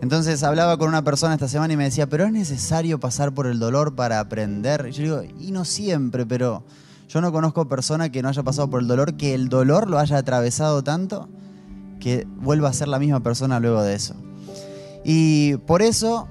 Entonces 0.00 0.42
hablaba 0.44 0.76
con 0.78 0.88
una 0.88 1.02
persona 1.02 1.34
esta 1.34 1.48
semana 1.48 1.74
y 1.74 1.76
me 1.76 1.84
decía, 1.84 2.08
pero 2.08 2.24
es 2.24 2.32
necesario 2.32 3.00
pasar 3.00 3.34
por 3.34 3.46
el 3.46 3.58
dolor 3.58 3.96
para 3.96 4.20
aprender. 4.20 4.86
Y 4.88 4.92
yo 4.92 5.02
digo, 5.02 5.34
y 5.40 5.50
no 5.50 5.64
siempre, 5.64 6.24
pero 6.24 6.62
yo 7.08 7.20
no 7.20 7.32
conozco 7.32 7.68
persona 7.68 8.10
que 8.10 8.22
no 8.22 8.28
haya 8.28 8.42
pasado 8.42 8.70
por 8.70 8.80
el 8.80 8.86
dolor, 8.86 9.16
que 9.16 9.34
el 9.34 9.48
dolor 9.48 9.90
lo 9.90 9.98
haya 9.98 10.18
atravesado 10.18 10.84
tanto 10.84 11.28
que 11.98 12.28
vuelva 12.36 12.68
a 12.68 12.72
ser 12.72 12.86
la 12.86 13.00
misma 13.00 13.20
persona 13.20 13.58
luego 13.58 13.82
de 13.82 13.94
eso. 13.94 14.14
Y 15.04 15.56
por 15.66 15.82
eso, 15.82 16.28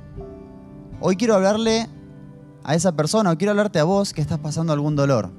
hoy 1.02 1.18
quiero 1.18 1.36
hablarle 1.36 1.90
a 2.64 2.74
esa 2.74 2.94
persona, 2.94 3.32
o 3.32 3.38
quiero 3.38 3.52
hablarte 3.52 3.80
a 3.80 3.84
vos 3.84 4.14
que 4.14 4.22
estás 4.22 4.40
pasando 4.40 4.72
algún 4.72 4.96
dolor. 4.96 5.32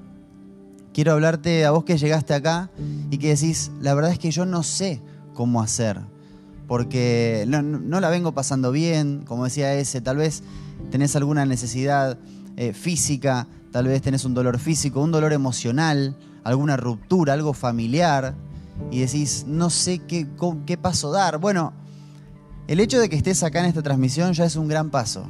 Quiero 0.92 1.12
hablarte 1.12 1.64
a 1.64 1.70
vos 1.70 1.84
que 1.84 1.96
llegaste 1.96 2.34
acá 2.34 2.70
y 3.10 3.16
que 3.18 3.28
decís, 3.28 3.70
la 3.80 3.94
verdad 3.94 4.10
es 4.10 4.18
que 4.18 4.30
yo 4.30 4.44
no 4.44 4.62
sé 4.62 5.00
cómo 5.32 5.62
hacer 5.62 6.00
porque 6.68 7.44
no, 7.48 7.98
la 7.98 8.10
vengo 8.10 8.32
pasando 8.32 8.70
bien, 8.70 9.24
como 9.26 9.44
decía 9.44 9.74
ese, 9.74 10.02
tal 10.02 10.18
vez 10.18 10.42
tenés 10.90 11.16
alguna 11.16 11.46
necesidad 11.46 12.18
eh, 12.56 12.74
física, 12.74 13.48
tal 13.72 13.88
vez 13.88 14.02
tenés 14.02 14.26
un 14.26 14.34
dolor 14.34 14.58
físico, 14.58 15.00
un 15.00 15.10
dolor 15.10 15.32
emocional, 15.32 16.14
alguna 16.44 16.76
ruptura, 16.76 17.32
algo 17.32 17.54
familiar, 17.54 18.34
y 18.90 19.00
decís, 19.00 19.44
no 19.48 19.70
sé 19.70 20.00
qué, 20.00 20.28
qué 20.66 20.76
paso 20.76 21.10
dar. 21.10 21.38
Bueno, 21.38 21.72
el 22.68 22.80
hecho 22.80 23.00
de 23.00 23.08
que 23.08 23.16
estés 23.16 23.42
acá 23.42 23.60
en 23.60 23.66
esta 23.66 23.82
transmisión 23.82 24.34
ya 24.34 24.44
es 24.44 24.54
un 24.54 24.68
gran 24.68 24.90
paso. 24.90 25.26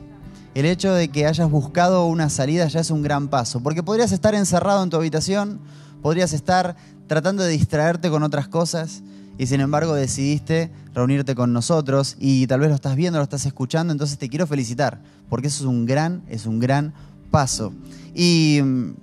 El 0.54 0.66
hecho 0.66 0.92
de 0.92 1.08
que 1.08 1.24
hayas 1.24 1.48
buscado 1.48 2.06
una 2.06 2.30
salida 2.30 2.66
ya 2.66 2.80
es 2.80 2.90
un 2.90 3.02
gran 3.02 3.28
paso, 3.28 3.60
porque 3.62 3.84
podrías 3.84 4.10
estar 4.10 4.34
encerrado 4.34 4.82
en 4.82 4.90
tu 4.90 4.96
habitación, 4.96 5.60
podrías 6.02 6.32
estar 6.32 6.74
tratando 7.06 7.44
de 7.44 7.50
distraerte 7.50 8.10
con 8.10 8.24
otras 8.24 8.48
cosas, 8.48 9.02
y 9.38 9.46
sin 9.46 9.60
embargo 9.60 9.94
decidiste 9.94 10.70
reunirte 10.92 11.36
con 11.36 11.52
nosotros 11.52 12.16
y 12.18 12.46
tal 12.48 12.60
vez 12.60 12.68
lo 12.70 12.74
estás 12.74 12.96
viendo, 12.96 13.20
lo 13.20 13.22
estás 13.22 13.46
escuchando, 13.46 13.92
entonces 13.92 14.18
te 14.18 14.28
quiero 14.28 14.46
felicitar, 14.46 15.00
porque 15.28 15.46
eso 15.46 15.62
es 15.62 15.68
un 15.68 15.86
gran, 15.86 16.24
es 16.28 16.44
un 16.44 16.58
gran 16.58 16.92
paso. 17.30 17.72
Y 18.14 18.60
mm, 18.62 18.94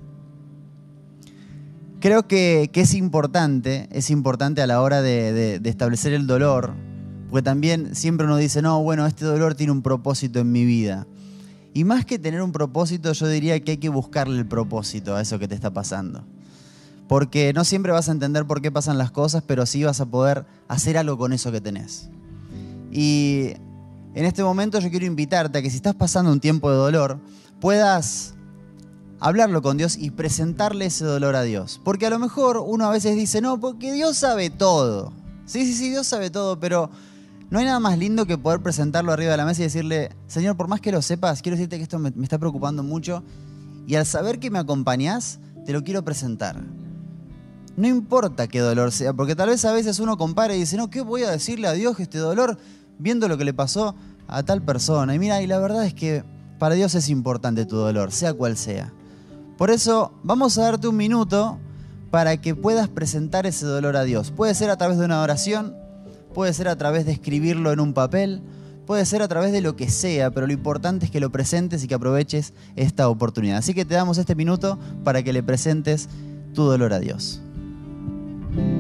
creo 2.02 2.28
que, 2.28 2.70
que 2.74 2.82
es 2.82 2.94
importante, 2.94 3.88
es 3.92 4.10
importante 4.10 4.62
a 4.62 4.68
la 4.68 4.82
hora 4.82 5.02
de, 5.02 5.32
de, 5.32 5.60
de 5.60 5.70
establecer 5.70 6.14
el 6.14 6.28
dolor, 6.28 6.74
Porque 7.30 7.44
también 7.44 7.96
siempre 7.96 8.28
uno 8.28 8.36
dice, 8.36 8.62
no, 8.62 8.84
bueno, 8.84 9.06
este 9.06 9.24
dolor 9.24 9.56
tiene 9.56 9.72
un 9.72 9.82
propósito 9.82 10.40
en 10.40 10.52
mi 10.52 10.66
vida. 10.66 11.08
Y 11.74 11.84
más 11.84 12.06
que 12.06 12.20
tener 12.20 12.42
un 12.42 12.52
propósito, 12.52 13.12
yo 13.14 13.28
diría 13.28 13.60
que 13.62 13.72
hay 13.72 13.78
que 13.78 13.90
buscarle 13.90 14.38
el 14.38 14.46
propósito 14.46 15.16
a 15.16 15.22
eso 15.22 15.40
que 15.40 15.48
te 15.48 15.56
está 15.56 15.72
pasando. 15.72 16.26
Porque 17.08 17.54
no 17.54 17.64
siempre 17.64 17.92
vas 17.92 18.10
a 18.10 18.12
entender 18.12 18.46
por 18.46 18.62
qué 18.62 18.72
pasan 18.72 18.98
las 18.98 19.12
cosas, 19.12 19.44
pero 19.46 19.66
sí 19.66 19.84
vas 19.84 20.02
a 20.02 20.06
poder 20.06 20.46
hacer 20.68 20.98
algo 20.98 21.18
con 21.18 21.34
eso 21.34 21.52
que 21.52 21.62
tenés. 21.62 22.10
Y 22.92 23.54
en 24.16 24.26
este 24.26 24.44
momento 24.44 24.80
yo 24.80 24.90
quiero 24.90 25.06
invitarte 25.06 25.60
a 25.60 25.62
que 25.62 25.70
si 25.70 25.76
estás 25.76 25.96
pasando 25.96 26.32
un 26.32 26.40
tiempo 26.40 26.72
de 26.72 26.78
dolor, 26.78 27.20
puedas 27.60 28.34
hablarlo 29.20 29.62
con 29.62 29.78
Dios 29.78 29.98
y 29.98 30.12
presentarle 30.12 30.86
ese 30.86 31.06
dolor 31.06 31.36
a 31.36 31.44
Dios. 31.44 31.82
Porque 31.84 32.06
a 32.06 32.10
lo 32.10 32.20
mejor 32.20 32.58
uno 32.66 32.86
a 32.86 32.92
veces 32.92 33.16
dice, 33.16 33.42
no, 33.42 33.60
porque 33.60 33.92
Dios 33.92 34.18
sabe 34.18 34.50
todo. 34.50 35.14
Sí, 35.46 35.66
sí, 35.66 35.74
sí, 35.74 35.90
Dios 35.90 36.08
sabe 36.08 36.30
todo, 36.30 36.60
pero 36.60 36.90
no 37.50 37.60
hay 37.60 37.66
nada 37.66 37.80
más 37.80 37.98
lindo 37.98 38.26
que 38.26 38.38
poder 38.38 38.62
presentarlo 38.62 39.12
arriba 39.12 39.32
de 39.32 39.38
la 39.38 39.46
mesa 39.46 39.62
y 39.62 39.66
decirle, 39.66 40.12
Señor, 40.28 40.58
por 40.58 40.68
más 40.68 40.82
que 40.82 40.92
lo 40.92 41.02
sepas, 41.02 41.42
quiero 41.42 41.58
decirte 41.58 41.78
que 41.78 41.84
esto 41.84 42.00
me, 42.00 42.12
está 42.22 42.40
preocupando 42.40 42.84
mucho 42.84 43.24
y 43.88 43.96
al 43.96 44.06
saber 44.06 44.40
que 44.40 44.50
me 44.50 44.60
acompañás, 44.60 45.40
te 45.66 45.74
lo 45.74 45.84
quiero 45.84 46.04
presentar. 46.04 46.64
No 47.78 47.88
importa 47.88 48.48
qué 48.48 48.60
dolor 48.60 48.92
sea, 48.92 49.14
porque 49.14 49.36
tal 49.36 49.50
vez 49.50 49.66
a 49.66 49.74
veces 49.74 50.00
uno 50.00 50.18
compara 50.18 50.56
y 50.56 50.60
dice, 50.60 50.78
no, 50.78 50.90
¿qué 50.90 51.02
voy 51.02 51.24
a 51.24 51.32
decirle 51.32 51.68
a 51.68 51.74
Dios 51.74 52.00
este 52.00 52.20
dolor 52.20 52.58
viendo 53.00 53.28
lo 53.28 53.38
que 53.38 53.44
le 53.44 53.54
pasó 53.54 53.96
a 54.28 54.44
tal 54.44 54.62
persona? 54.62 55.14
Y 55.14 55.20
mira, 55.20 55.42
y 55.42 55.48
la 55.48 55.60
verdad 55.60 55.86
es 55.86 55.94
que 55.94 56.24
para 56.58 56.76
Dios 56.76 56.96
es 56.96 57.10
importante 57.10 57.66
tu 57.66 57.76
dolor, 57.76 58.12
sea 58.12 58.34
cual 58.34 58.56
sea. 58.56 58.94
Por 59.58 59.72
eso 59.72 60.14
vamos 60.24 60.58
a 60.58 60.64
darte 60.64 60.88
un 60.88 60.96
minuto 60.96 61.58
para 62.12 62.38
que 62.38 62.56
puedas 62.56 62.88
presentar 62.88 63.46
ese 63.46 63.66
dolor 63.66 63.98
a 63.98 64.04
Dios. 64.04 64.32
Puede 64.32 64.54
ser 64.56 64.70
a 64.70 64.78
través 64.78 64.98
de 64.98 65.06
una 65.06 65.22
oración, 65.22 65.76
puede 66.34 66.54
ser 66.54 66.70
a 66.70 66.78
través 66.78 67.06
de 67.06 67.12
escribirlo 67.12 67.74
en 67.74 67.82
un 67.82 67.94
papel, 67.94 68.42
puede 68.86 69.06
ser 69.06 69.22
a 69.22 69.28
través 69.28 69.52
de 69.52 69.60
lo 69.60 69.76
que 69.76 69.90
sea, 69.90 70.32
pero 70.32 70.48
lo 70.48 70.54
importante 70.54 71.06
es 71.06 71.12
que 71.12 71.20
lo 71.20 71.30
presentes 71.30 71.84
y 71.84 71.88
que 71.88 71.96
aproveches 71.96 72.54
esta 72.78 73.10
oportunidad. 73.10 73.58
Así 73.58 73.74
que 73.74 73.84
te 73.84 73.96
damos 73.96 74.18
este 74.18 74.36
minuto 74.36 74.80
para 75.04 75.24
que 75.24 75.34
le 75.34 75.44
presentes 75.44 76.08
tu 76.54 76.64
dolor 76.64 76.94
a 76.94 77.00
Dios. 77.00 77.42
Señor, 78.56 78.76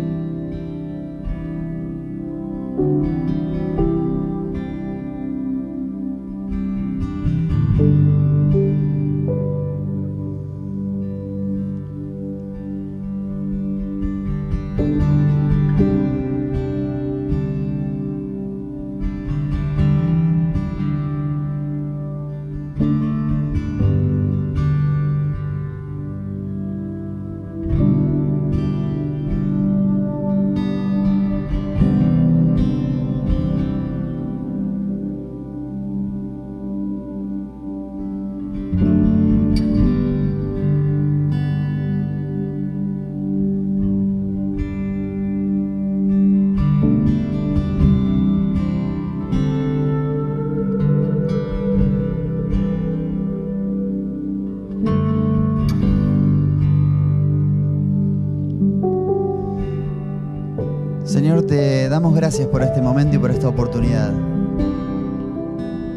gracias 62.35 62.51
por 62.51 62.63
este 62.63 62.81
momento 62.81 63.15
y 63.15 63.19
por 63.19 63.31
esta 63.31 63.47
oportunidad. 63.47 64.11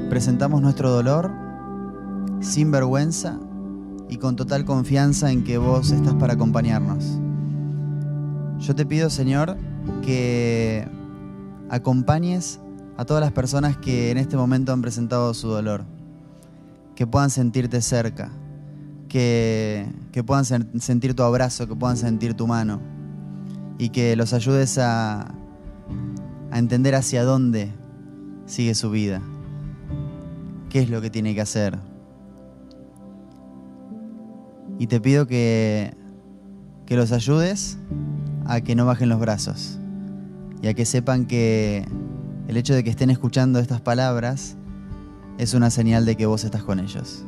Presentamos 0.08 0.62
nuestro 0.62 0.88
dolor 0.88 1.32
sin 2.38 2.70
vergüenza 2.70 3.40
y 4.08 4.18
con 4.18 4.36
total 4.36 4.64
confianza 4.64 5.32
en 5.32 5.42
que 5.42 5.58
vos 5.58 5.90
estás 5.90 6.14
para 6.14 6.34
acompañarnos. 6.34 7.18
Yo 8.60 8.72
te 8.76 8.86
pido, 8.86 9.10
Señor, 9.10 9.56
que 10.02 10.86
acompañes 11.70 12.60
a 12.96 13.04
todas 13.04 13.20
las 13.20 13.32
personas 13.32 13.76
que 13.76 14.12
en 14.12 14.18
este 14.18 14.36
momento 14.36 14.72
han 14.72 14.80
presentado 14.80 15.34
su 15.34 15.48
dolor, 15.48 15.82
que 16.94 17.04
puedan 17.04 17.30
sentirte 17.30 17.82
cerca, 17.82 18.30
que, 19.08 19.88
que 20.12 20.22
puedan 20.22 20.44
sen- 20.44 20.78
sentir 20.78 21.14
tu 21.14 21.24
abrazo, 21.24 21.66
que 21.66 21.74
puedan 21.74 21.96
sentir 21.96 22.34
tu 22.34 22.46
mano 22.46 22.78
y 23.76 23.88
que 23.88 24.14
los 24.14 24.32
ayudes 24.32 24.78
a, 24.78 25.34
a 26.50 26.58
entender 26.58 26.94
hacia 26.94 27.24
dónde 27.24 27.72
sigue 28.46 28.74
su 28.74 28.90
vida, 28.90 29.22
qué 30.70 30.80
es 30.80 30.90
lo 30.90 31.00
que 31.00 31.10
tiene 31.10 31.34
que 31.34 31.40
hacer. 31.40 31.78
Y 34.78 34.86
te 34.86 35.00
pido 35.00 35.26
que, 35.26 35.94
que 36.86 36.96
los 36.96 37.12
ayudes 37.12 37.78
a 38.46 38.60
que 38.60 38.74
no 38.74 38.86
bajen 38.86 39.08
los 39.08 39.20
brazos 39.20 39.78
y 40.62 40.68
a 40.68 40.74
que 40.74 40.84
sepan 40.84 41.26
que 41.26 41.86
el 42.46 42.56
hecho 42.56 42.74
de 42.74 42.82
que 42.82 42.90
estén 42.90 43.10
escuchando 43.10 43.58
estas 43.58 43.80
palabras 43.80 44.56
es 45.38 45.54
una 45.54 45.70
señal 45.70 46.04
de 46.04 46.16
que 46.16 46.26
vos 46.26 46.44
estás 46.44 46.62
con 46.62 46.80
ellos. 46.80 47.24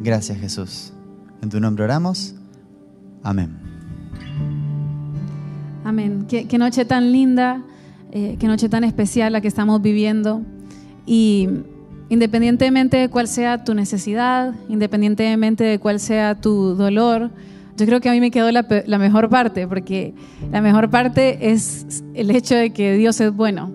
Gracias 0.00 0.38
Jesús. 0.38 0.92
En 1.42 1.50
tu 1.50 1.60
nombre 1.60 1.84
oramos. 1.84 2.34
Amén. 3.22 3.75
Amén. 5.86 6.26
Qué, 6.28 6.58
noche 6.58 6.84
tan 6.84 7.12
linda, 7.12 7.62
eh, 8.10 8.34
qué 8.40 8.48
noche 8.48 8.68
tan 8.68 8.82
especial 8.82 9.32
la 9.32 9.40
que 9.40 9.46
estamos 9.46 9.80
viviendo. 9.80 10.42
Y 11.06 11.48
independientemente 12.08 12.96
de 12.96 13.08
cuál 13.08 13.28
sea 13.28 13.62
tu 13.62 13.72
necesidad, 13.72 14.52
independientemente 14.68 15.62
de 15.62 15.78
cuál 15.78 16.00
sea 16.00 16.34
tu 16.34 16.74
dolor, 16.74 17.30
yo 17.76 17.86
creo 17.86 18.00
que 18.00 18.08
a 18.08 18.12
mí 18.12 18.18
me 18.18 18.32
quedó 18.32 18.50
la, 18.50 18.66
la 18.86 18.98
mejor 18.98 19.28
parte, 19.28 19.68
porque 19.68 20.12
la 20.50 20.60
mejor 20.60 20.90
parte 20.90 21.52
es 21.52 22.02
el 22.14 22.32
hecho 22.32 22.56
de 22.56 22.70
que 22.70 22.94
Dios 22.96 23.20
es 23.20 23.32
bueno 23.32 23.70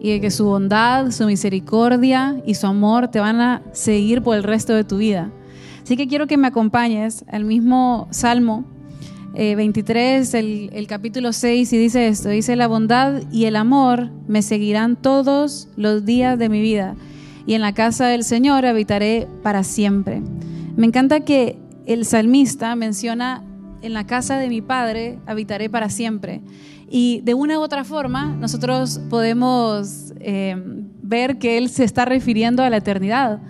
y 0.00 0.10
de 0.10 0.20
que 0.20 0.32
su 0.32 0.46
bondad, 0.46 1.12
su 1.12 1.26
misericordia 1.26 2.42
y 2.44 2.54
su 2.54 2.66
amor 2.66 3.06
te 3.06 3.20
van 3.20 3.40
a 3.40 3.62
seguir 3.70 4.20
por 4.22 4.36
el 4.36 4.42
resto 4.42 4.74
de 4.74 4.82
tu 4.82 4.96
vida. 4.96 5.30
Así 5.80 5.96
que 5.96 6.08
quiero 6.08 6.26
que 6.26 6.36
me 6.36 6.48
acompañes 6.48 7.24
al 7.28 7.44
mismo 7.44 8.08
Salmo 8.10 8.64
eh, 9.34 9.54
23, 9.54 10.34
el, 10.34 10.70
el 10.72 10.86
capítulo 10.86 11.32
6, 11.32 11.72
y 11.72 11.78
dice 11.78 12.08
esto, 12.08 12.28
dice, 12.28 12.56
la 12.56 12.66
bondad 12.66 13.22
y 13.30 13.46
el 13.46 13.56
amor 13.56 14.10
me 14.28 14.42
seguirán 14.42 14.96
todos 14.96 15.68
los 15.76 16.04
días 16.04 16.38
de 16.38 16.48
mi 16.48 16.60
vida, 16.60 16.96
y 17.46 17.54
en 17.54 17.62
la 17.62 17.72
casa 17.72 18.06
del 18.06 18.24
Señor 18.24 18.66
habitaré 18.66 19.26
para 19.42 19.64
siempre. 19.64 20.22
Me 20.76 20.86
encanta 20.86 21.20
que 21.20 21.58
el 21.86 22.04
salmista 22.04 22.74
menciona, 22.76 23.44
en 23.82 23.92
la 23.92 24.06
casa 24.06 24.38
de 24.38 24.48
mi 24.48 24.62
Padre 24.62 25.18
habitaré 25.26 25.68
para 25.68 25.90
siempre. 25.90 26.40
Y 26.88 27.20
de 27.22 27.34
una 27.34 27.58
u 27.58 27.62
otra 27.62 27.84
forma, 27.84 28.36
nosotros 28.38 29.00
podemos 29.10 30.12
eh, 30.20 30.54
ver 31.02 31.38
que 31.38 31.58
él 31.58 31.68
se 31.68 31.84
está 31.84 32.04
refiriendo 32.04 32.62
a 32.62 32.70
la 32.70 32.76
eternidad. 32.76 33.40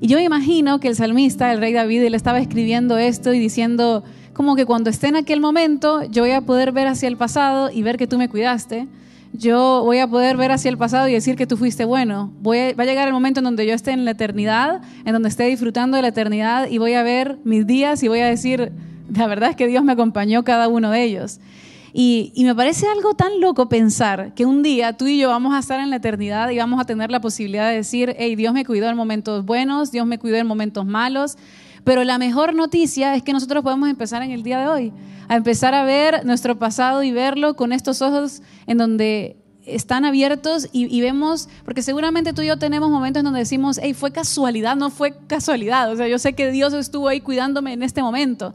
Y 0.00 0.06
yo 0.06 0.18
imagino 0.18 0.80
que 0.80 0.88
el 0.88 0.96
salmista, 0.96 1.52
el 1.52 1.58
rey 1.58 1.72
David, 1.72 2.02
él 2.02 2.14
estaba 2.14 2.38
escribiendo 2.38 2.98
esto 2.98 3.34
y 3.34 3.38
diciendo, 3.38 4.04
como 4.34 4.56
que 4.56 4.64
cuando 4.66 4.90
esté 4.90 5.08
en 5.08 5.16
aquel 5.16 5.40
momento, 5.40 6.02
yo 6.04 6.22
voy 6.22 6.32
a 6.32 6.40
poder 6.40 6.72
ver 6.72 6.86
hacia 6.86 7.08
el 7.08 7.16
pasado 7.16 7.70
y 7.70 7.82
ver 7.82 7.96
que 7.96 8.06
tú 8.06 8.18
me 8.18 8.28
cuidaste. 8.28 8.86
Yo 9.32 9.82
voy 9.84 9.98
a 9.98 10.08
poder 10.08 10.36
ver 10.36 10.50
hacia 10.50 10.68
el 10.70 10.76
pasado 10.78 11.06
y 11.08 11.12
decir 11.12 11.36
que 11.36 11.46
tú 11.46 11.56
fuiste 11.56 11.84
bueno. 11.84 12.32
Voy 12.40 12.58
a- 12.58 12.74
va 12.74 12.82
a 12.82 12.86
llegar 12.86 13.06
el 13.06 13.14
momento 13.14 13.40
en 13.40 13.44
donde 13.44 13.66
yo 13.66 13.74
esté 13.74 13.92
en 13.92 14.04
la 14.04 14.10
eternidad, 14.12 14.80
en 15.04 15.12
donde 15.12 15.28
esté 15.28 15.44
disfrutando 15.44 15.96
de 15.96 16.02
la 16.02 16.08
eternidad 16.08 16.68
y 16.68 16.78
voy 16.78 16.94
a 16.94 17.02
ver 17.02 17.38
mis 17.44 17.66
días 17.66 18.02
y 18.02 18.08
voy 18.08 18.20
a 18.20 18.26
decir, 18.26 18.72
la 19.14 19.26
verdad 19.28 19.50
es 19.50 19.56
que 19.56 19.66
Dios 19.68 19.84
me 19.84 19.92
acompañó 19.92 20.42
cada 20.42 20.66
uno 20.68 20.90
de 20.90 21.04
ellos. 21.04 21.38
Y, 21.92 22.32
y 22.36 22.44
me 22.44 22.54
parece 22.54 22.86
algo 22.86 23.14
tan 23.14 23.40
loco 23.40 23.68
pensar 23.68 24.32
que 24.34 24.46
un 24.46 24.62
día 24.62 24.96
tú 24.96 25.06
y 25.08 25.18
yo 25.18 25.28
vamos 25.28 25.54
a 25.54 25.58
estar 25.58 25.80
en 25.80 25.90
la 25.90 25.96
eternidad 25.96 26.50
y 26.50 26.56
vamos 26.58 26.80
a 26.80 26.84
tener 26.84 27.10
la 27.10 27.20
posibilidad 27.20 27.68
de 27.68 27.76
decir, 27.76 28.14
hey, 28.18 28.36
Dios 28.36 28.52
me 28.54 28.64
cuidó 28.64 28.88
en 28.88 28.96
momentos 28.96 29.44
buenos, 29.44 29.90
Dios 29.90 30.06
me 30.06 30.18
cuidó 30.18 30.36
en 30.36 30.46
momentos 30.46 30.86
malos, 30.86 31.36
pero 31.84 32.04
la 32.04 32.18
mejor 32.18 32.54
noticia 32.54 33.14
es 33.14 33.22
que 33.22 33.32
nosotros 33.32 33.62
podemos 33.62 33.88
empezar 33.88 34.22
en 34.22 34.30
el 34.30 34.42
día 34.42 34.60
de 34.60 34.68
hoy, 34.68 34.92
a 35.28 35.36
empezar 35.36 35.74
a 35.74 35.84
ver 35.84 36.24
nuestro 36.24 36.58
pasado 36.58 37.02
y 37.02 37.12
verlo 37.12 37.54
con 37.54 37.72
estos 37.72 38.02
ojos 38.02 38.42
en 38.66 38.78
donde 38.78 39.36
están 39.64 40.04
abiertos 40.04 40.68
y, 40.72 40.94
y 40.94 41.00
vemos, 41.00 41.48
porque 41.64 41.82
seguramente 41.82 42.32
tú 42.32 42.42
y 42.42 42.46
yo 42.46 42.58
tenemos 42.58 42.90
momentos 42.90 43.20
en 43.20 43.24
donde 43.24 43.40
decimos, 43.40 43.78
hey, 43.82 43.94
fue 43.94 44.10
casualidad, 44.10 44.76
no 44.76 44.90
fue 44.90 45.14
casualidad, 45.26 45.92
o 45.92 45.96
sea, 45.96 46.08
yo 46.08 46.18
sé 46.18 46.32
que 46.32 46.50
Dios 46.50 46.72
estuvo 46.72 47.08
ahí 47.08 47.20
cuidándome 47.20 47.72
en 47.72 47.82
este 47.82 48.02
momento. 48.02 48.54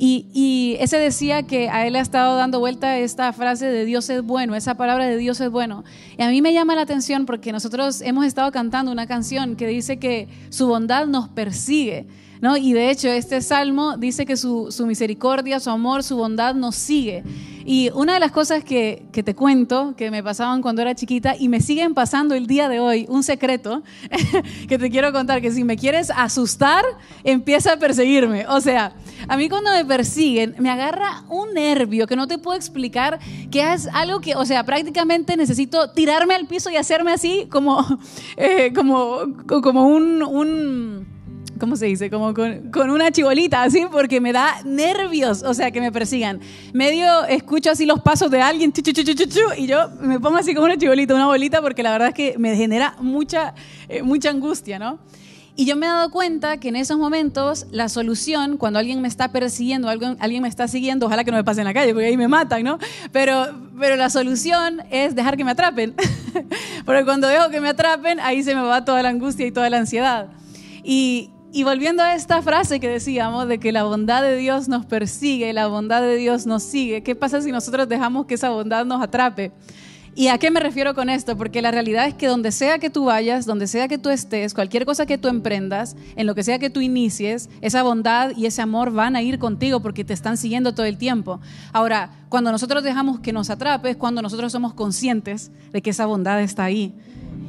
Y, 0.00 0.26
y, 0.32 0.76
ese 0.78 0.96
decía 0.96 1.42
que 1.42 1.68
a 1.70 1.84
él 1.84 1.96
ha 1.96 2.00
estado 2.00 2.36
dando 2.36 2.60
vuelta 2.60 2.96
esta 2.98 3.32
frase 3.32 3.66
de 3.66 3.84
Dios 3.84 4.08
es 4.10 4.22
bueno, 4.22 4.54
esa 4.54 4.76
palabra 4.76 5.06
de 5.06 5.16
Dios 5.16 5.40
es 5.40 5.50
bueno. 5.50 5.82
Y 6.16 6.22
a 6.22 6.28
mí 6.28 6.40
me 6.40 6.52
llama 6.52 6.76
la 6.76 6.82
atención 6.82 7.26
porque 7.26 7.50
nosotros 7.50 8.00
hemos 8.02 8.24
estado 8.24 8.52
cantando 8.52 8.92
una 8.92 9.08
canción 9.08 9.56
que 9.56 9.66
dice 9.66 9.98
que 9.98 10.28
su 10.50 10.68
bondad 10.68 11.08
nos 11.08 11.28
persigue. 11.30 12.06
¿No? 12.40 12.56
Y 12.56 12.72
de 12.72 12.90
hecho, 12.90 13.08
este 13.08 13.40
salmo 13.40 13.96
dice 13.96 14.26
que 14.26 14.36
su, 14.36 14.68
misericordia, 14.86 15.60
su 15.60 15.70
amor, 15.70 16.02
su 16.02 16.16
bondad 16.16 16.54
nos 16.54 16.76
sigue. 16.76 17.24
Y 17.64 17.90
una 17.94 18.14
de 18.14 18.20
las 18.20 18.32
cosas 18.32 18.64
que, 18.64 19.06
que, 19.12 19.22
te 19.22 19.34
cuento, 19.34 19.94
que 19.94 20.10
me 20.10 20.22
pasaban 20.22 20.62
cuando 20.62 20.80
era 20.80 20.94
chiquita 20.94 21.36
y 21.38 21.48
me 21.48 21.60
siguen 21.60 21.92
pasando 21.92 22.34
el 22.34 22.46
día 22.46 22.66
de 22.66 22.80
hoy, 22.80 23.04
un 23.10 23.22
secreto 23.22 23.82
que 24.68 24.78
te 24.78 24.90
quiero 24.90 25.12
contar, 25.12 25.42
que 25.42 25.50
si 25.50 25.64
me 25.64 25.76
quieres 25.76 26.10
asustar, 26.10 26.82
empieza 27.24 27.74
a 27.74 27.76
perseguirme. 27.76 28.46
O 28.46 28.62
sea, 28.62 28.94
a 29.28 29.36
mí 29.36 29.50
cuando 29.50 29.70
me 29.70 29.84
persiguen, 29.84 30.54
me 30.58 30.70
agarra 30.70 31.24
un 31.28 31.52
nervio 31.52 32.06
que 32.06 32.16
no 32.16 32.26
te 32.26 32.38
puedo 32.38 32.56
explicar, 32.56 33.18
que 33.50 33.72
es 33.72 33.86
algo 33.92 34.20
que, 34.20 34.34
o 34.34 34.46
sea, 34.46 34.64
prácticamente 34.64 35.36
necesito 35.36 35.90
tirarme 35.90 36.34
al 36.34 36.46
piso 36.46 36.70
y 36.70 36.76
hacerme 36.76 37.12
así 37.12 37.48
como, 37.50 37.84
eh, 38.38 38.72
como, 38.74 39.20
como 39.46 39.88
un, 39.88 40.22
un 40.22 41.17
¿cómo 41.58 41.76
se 41.76 41.86
dice? 41.86 42.10
Como 42.10 42.34
con, 42.34 42.90
una 42.90 43.10
chibolita, 43.10 43.62
así, 43.62 43.86
porque 43.90 44.20
me 44.20 44.32
da 44.32 44.62
nervios, 44.64 45.42
o 45.42 45.54
sea, 45.54 45.70
que 45.70 45.80
me 45.80 45.92
persigan. 45.92 46.40
Medio 46.72 47.24
escucho 47.24 47.70
así 47.70 47.86
los 47.86 48.00
pasos 48.00 48.30
de 48.30 48.40
alguien, 48.40 48.72
y 49.56 49.66
yo 49.66 49.90
me 50.00 50.20
pongo 50.20 50.36
así 50.36 50.54
como 50.54 50.66
una 50.66 50.76
chibolita, 50.76 51.14
una 51.14 51.26
bolita, 51.26 51.60
porque 51.60 51.82
la 51.82 51.92
verdad 51.92 52.08
es 52.08 52.14
que 52.14 52.38
me 52.38 52.56
genera 52.56 52.96
mucha, 53.00 53.54
eh, 53.88 54.02
mucha 54.02 54.30
angustia, 54.30 54.78
¿no? 54.78 54.98
Y 55.60 55.64
yo 55.64 55.74
me 55.74 55.86
he 55.86 55.88
dado 55.88 56.12
cuenta 56.12 56.58
que 56.58 56.68
en 56.68 56.76
esos 56.76 56.98
momentos 56.98 57.66
la 57.72 57.88
solución, 57.88 58.58
cuando 58.58 58.78
alguien 58.78 59.00
me 59.02 59.08
está 59.08 59.32
persiguiendo, 59.32 59.88
alguien, 59.88 60.16
alguien 60.20 60.40
me 60.40 60.48
está 60.48 60.68
siguiendo, 60.68 61.06
ojalá 61.06 61.24
que 61.24 61.32
no 61.32 61.36
me 61.36 61.42
pase 61.42 61.62
en 61.62 61.64
la 61.64 61.74
calle, 61.74 61.92
porque 61.92 62.06
ahí 62.06 62.16
me 62.16 62.28
matan, 62.28 62.62
¿no? 62.62 62.78
Pero, 63.10 63.48
pero 63.76 63.96
la 63.96 64.08
solución 64.08 64.82
es 64.92 65.16
dejar 65.16 65.36
que 65.36 65.44
me 65.44 65.50
atrapen. 65.50 65.96
porque 66.86 67.04
cuando 67.04 67.26
dejo 67.26 67.50
que 67.50 67.60
me 67.60 67.70
atrapen, 67.70 68.20
ahí 68.20 68.44
se 68.44 68.54
me 68.54 68.60
va 68.60 68.84
toda 68.84 69.02
la 69.02 69.08
angustia 69.08 69.48
y 69.48 69.50
toda 69.50 69.68
la 69.68 69.78
ansiedad. 69.78 70.28
Y, 70.84 71.30
y 71.52 71.64
volviendo 71.64 72.02
a 72.02 72.14
esta 72.14 72.42
frase 72.42 72.78
que 72.78 72.88
decíamos 72.88 73.48
de 73.48 73.58
que 73.58 73.72
la 73.72 73.84
bondad 73.84 74.22
de 74.22 74.36
Dios 74.36 74.68
nos 74.68 74.84
persigue, 74.84 75.52
la 75.52 75.66
bondad 75.66 76.02
de 76.02 76.16
Dios 76.16 76.46
nos 76.46 76.62
sigue, 76.62 77.02
¿qué 77.02 77.14
pasa 77.14 77.40
si 77.40 77.50
nosotros 77.52 77.88
dejamos 77.88 78.26
que 78.26 78.34
esa 78.34 78.50
bondad 78.50 78.84
nos 78.84 79.02
atrape? 79.02 79.52
¿Y 80.14 80.28
a 80.28 80.38
qué 80.38 80.50
me 80.50 80.58
refiero 80.58 80.94
con 80.94 81.10
esto? 81.10 81.36
Porque 81.36 81.62
la 81.62 81.70
realidad 81.70 82.08
es 82.08 82.14
que 82.14 82.26
donde 82.26 82.50
sea 82.50 82.80
que 82.80 82.90
tú 82.90 83.04
vayas, 83.04 83.46
donde 83.46 83.68
sea 83.68 83.86
que 83.86 83.98
tú 83.98 84.10
estés, 84.10 84.52
cualquier 84.52 84.84
cosa 84.84 85.06
que 85.06 85.16
tú 85.16 85.28
emprendas, 85.28 85.94
en 86.16 86.26
lo 86.26 86.34
que 86.34 86.42
sea 86.42 86.58
que 86.58 86.70
tú 86.70 86.80
inicies, 86.80 87.48
esa 87.60 87.84
bondad 87.84 88.32
y 88.36 88.46
ese 88.46 88.60
amor 88.60 88.90
van 88.90 89.14
a 89.14 89.22
ir 89.22 89.38
contigo 89.38 89.80
porque 89.80 90.04
te 90.04 90.12
están 90.12 90.36
siguiendo 90.36 90.74
todo 90.74 90.86
el 90.86 90.98
tiempo. 90.98 91.40
Ahora, 91.72 92.10
cuando 92.28 92.50
nosotros 92.50 92.82
dejamos 92.82 93.20
que 93.20 93.32
nos 93.32 93.48
atrape 93.48 93.90
es 93.90 93.96
cuando 93.96 94.20
nosotros 94.20 94.50
somos 94.50 94.74
conscientes 94.74 95.52
de 95.72 95.82
que 95.82 95.90
esa 95.90 96.06
bondad 96.06 96.42
está 96.42 96.64
ahí. 96.64 96.94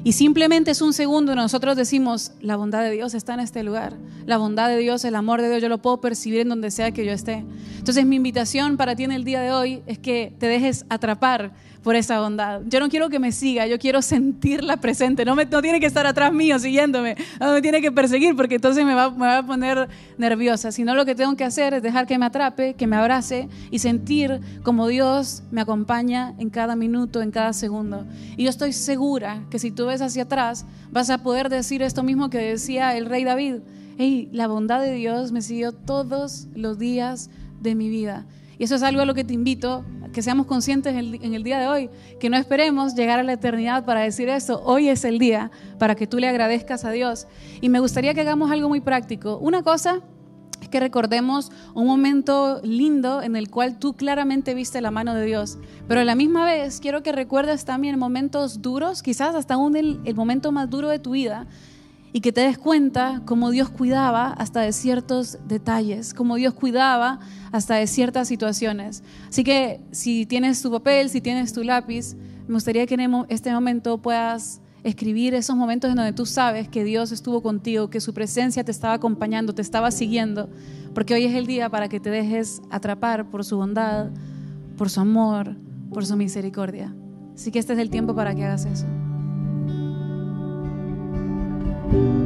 Y 0.04 0.14
simplemente 0.14 0.72
es 0.72 0.82
un 0.82 0.94
segundo 0.94 1.36
nosotros 1.36 1.76
decimos, 1.76 2.32
la 2.42 2.56
bondad 2.56 2.82
de 2.84 2.92
Dios 2.92 3.14
está 3.14 3.34
en 3.34 3.42
este 3.42 3.64
lugar. 3.64 3.98
La 4.26 4.38
bondad 4.38 4.70
de 4.70 4.78
Dios, 4.78 5.04
el 5.04 5.16
amor 5.16 5.42
de 5.42 5.50
Dios, 5.50 5.62
yo 5.62 5.70
lo 5.70 5.80
puedo 5.80 6.00
percibir 6.00 6.42
en 6.42 6.50
donde 6.50 6.72
sea 6.72 6.92
que 6.92 7.06
yo 7.06 7.12
esté. 7.12 7.44
Entonces 7.78 8.06
mi 8.06 8.16
invitación 8.16 8.78
para 8.78 8.96
ti 8.96 9.04
en 9.04 9.12
el 9.12 9.24
día 9.24 9.42
de 9.42 9.52
hoy 9.52 9.84
es 9.88 10.00
que 10.00 10.34
te 10.40 10.48
dejes 10.48 10.86
atrapar 10.90 11.54
por 11.84 11.96
esa 11.96 12.20
bondad. 12.20 12.62
Yo 12.68 12.80
no 12.80 12.90
quiero 12.90 13.10
que 13.10 13.20
me 13.20 13.32
siga, 13.32 13.66
yo 13.66 13.80
quiero 13.80 14.02
sentirla 14.02 14.78
presente. 14.78 15.24
No, 15.26 15.36
me, 15.36 15.46
tiene 15.46 15.80
que 15.80 15.86
estar 15.86 16.06
atrás 16.06 16.34
mío 16.34 16.60
siguiéndome, 16.60 17.16
no 17.40 17.54
me 17.54 17.62
tiene 17.62 17.82
que 17.82 17.92
perseguir 17.92 18.36
porque 18.36 18.56
entonces 18.56 18.86
me 18.86 18.94
va, 18.94 19.10
me 19.12 19.28
va 19.28 19.38
a 19.40 19.46
poner 19.46 19.88
nerviosa. 20.18 20.72
Sino 20.72 20.94
lo 20.96 21.06
que 21.06 21.16
tengo 21.16 21.36
que 21.36 21.44
hacer 21.44 21.74
es 21.74 21.84
dejar 21.84 22.06
que 22.08 22.18
me 22.18 22.26
atrape, 22.26 22.74
que 22.74 22.88
me 22.88 22.96
abrace 22.96 23.48
y 23.72 23.80
sentir 23.80 24.40
como 24.64 24.88
Dios 24.88 25.44
me 25.52 25.62
acompaña 25.62 26.34
en 26.38 26.50
cada 26.50 26.76
minuto, 26.76 27.22
en 27.22 27.32
cada 27.32 27.54
segundo. 27.54 28.06
Y 28.36 28.44
yo 28.44 28.50
estoy 28.50 28.74
segura 28.74 29.44
que 29.50 29.60
si 29.60 29.72
tú 29.72 29.86
ves 29.88 30.02
hacia 30.02 30.24
atrás, 30.24 30.66
vas 30.92 31.10
a 31.10 31.24
poder 31.24 31.50
decir 31.50 31.82
esto 31.82 32.04
mismo 32.04 32.30
que 32.30 32.40
decía 32.40 32.98
el 32.98 33.06
rey 33.06 33.24
David. 33.24 33.56
Hey, 33.98 34.30
la 34.32 34.48
bondad 34.48 34.82
de 34.82 34.94
Dios 34.94 35.32
me 35.32 35.42
siguió 35.42 35.72
todos 35.72 36.48
los 36.56 36.80
días 36.80 37.30
de 37.62 37.76
mi 37.76 37.90
vida. 37.90 38.26
Y 38.58 38.66
eso 38.66 38.76
es 38.76 38.84
algo 38.84 39.02
a 39.02 39.06
lo 39.06 39.14
que 39.14 39.24
te 39.24 39.34
invito, 39.34 39.86
que 40.14 40.22
seamos 40.22 40.46
conscientes 40.46 40.96
en 40.96 41.34
el, 41.34 41.44
día 41.44 41.60
de 41.60 41.68
hoy, 41.68 41.90
que 42.20 42.30
no 42.30 42.38
esperemos 42.38 42.96
llegar 42.96 43.20
a 43.20 43.24
la 43.24 43.34
eternidad 43.34 43.86
para 43.86 44.02
decir 44.02 44.30
eso. 44.30 44.62
Hoy 44.64 44.90
es 44.90 45.06
el 45.06 45.20
día 45.20 45.52
para 45.78 45.96
que 45.96 46.08
tú 46.08 46.18
le 46.18 46.28
agradezcas 46.28 46.86
a 46.86 46.92
Dios. 46.92 47.28
Y 47.62 47.70
me 47.70 47.80
gustaría 47.80 48.14
que 48.14 48.22
hagamos 48.22 48.52
algo 48.52 48.70
muy 48.70 48.82
práctico. 48.82 49.38
Una 49.38 49.64
cosa 49.64 50.02
es 50.62 50.70
que 50.70 50.80
recordemos 50.80 51.52
un 51.74 51.88
momento 51.88 52.60
lindo 52.64 53.22
en 53.22 53.36
el 53.36 53.50
cual 53.50 53.80
tú 53.80 53.94
claramente 53.94 54.54
viste 54.54 54.82
la 54.82 54.92
mano 54.92 55.14
de 55.14 55.26
Dios. 55.26 55.58
Pero 55.88 56.02
a 56.02 56.06
la 56.06 56.16
misma 56.16 56.46
vez 56.46 56.80
quiero 56.80 57.04
que 57.04 57.12
recuerdes 57.12 57.66
también 57.66 57.98
momentos 58.00 58.62
duros, 58.62 59.04
quizás 59.04 59.36
hasta 59.36 59.58
un 59.58 59.76
el 59.76 60.16
momento 60.16 60.52
más 60.52 60.70
duro 60.70 60.90
de 60.90 61.00
tu 61.00 61.12
vida, 61.12 61.48
y 62.12 62.22
que 62.22 62.32
te 62.32 62.42
des 62.42 62.58
cuenta 62.58 63.22
cómo 63.26 63.52
Dios 63.52 63.70
cuidaba 63.70 64.32
hasta 64.34 64.62
de 64.62 64.74
ciertos 64.74 65.38
detalles, 65.48 66.14
cómo 66.14 66.36
Dios 66.36 66.54
cuidaba 66.54 67.20
hasta 67.52 67.76
de 67.76 67.88
ciertas 67.88 68.28
situaciones. 68.28 69.04
Así 69.28 69.44
que 69.44 69.82
si 69.92 70.26
tienes 70.26 70.62
tu 70.62 70.72
papel, 70.72 71.10
si 71.10 71.22
tienes 71.22 71.54
tu 71.54 71.64
lápiz, 71.64 72.16
me 72.48 72.56
gustaría 72.56 72.88
que 72.88 72.96
en 72.96 73.26
este 73.30 73.52
momento 73.54 74.00
puedas 74.00 74.62
escribir 74.84 75.34
esos 75.34 75.56
momentos 75.56 75.90
en 75.90 75.98
donde 75.98 76.14
tú 76.14 76.26
sabes 76.26 76.68
que 76.68 76.84
Dios 76.84 77.12
estuvo 77.12 77.42
contigo, 77.42 77.90
que 77.90 78.00
su 78.00 78.14
presencia 78.14 78.64
te 78.64 78.72
estaba 78.72 78.94
acompañando, 78.94 79.54
te 79.54 79.62
estaba 79.62 79.92
siguiendo, 79.92 80.50
porque 80.94 81.14
hoy 81.14 81.26
es 81.26 81.36
el 81.36 81.46
día 81.46 81.70
para 81.70 81.90
que 81.90 82.00
te 82.00 82.10
dejes 82.10 82.62
atrapar 82.72 83.30
por 83.30 83.44
su 83.44 83.58
bondad, 83.58 84.10
por 84.78 84.90
su 84.90 85.02
amor, 85.02 85.56
por 85.94 86.06
su 86.06 86.16
misericordia. 86.16 86.96
Así 87.36 87.52
que 87.52 87.60
este 87.60 87.74
es 87.74 87.80
el 87.80 87.90
tiempo 87.90 88.16
para 88.16 88.34
que 88.34 88.46
hagas 88.46 88.66
eso. 88.66 88.86
Thank 91.92 92.04
you. 92.04 92.19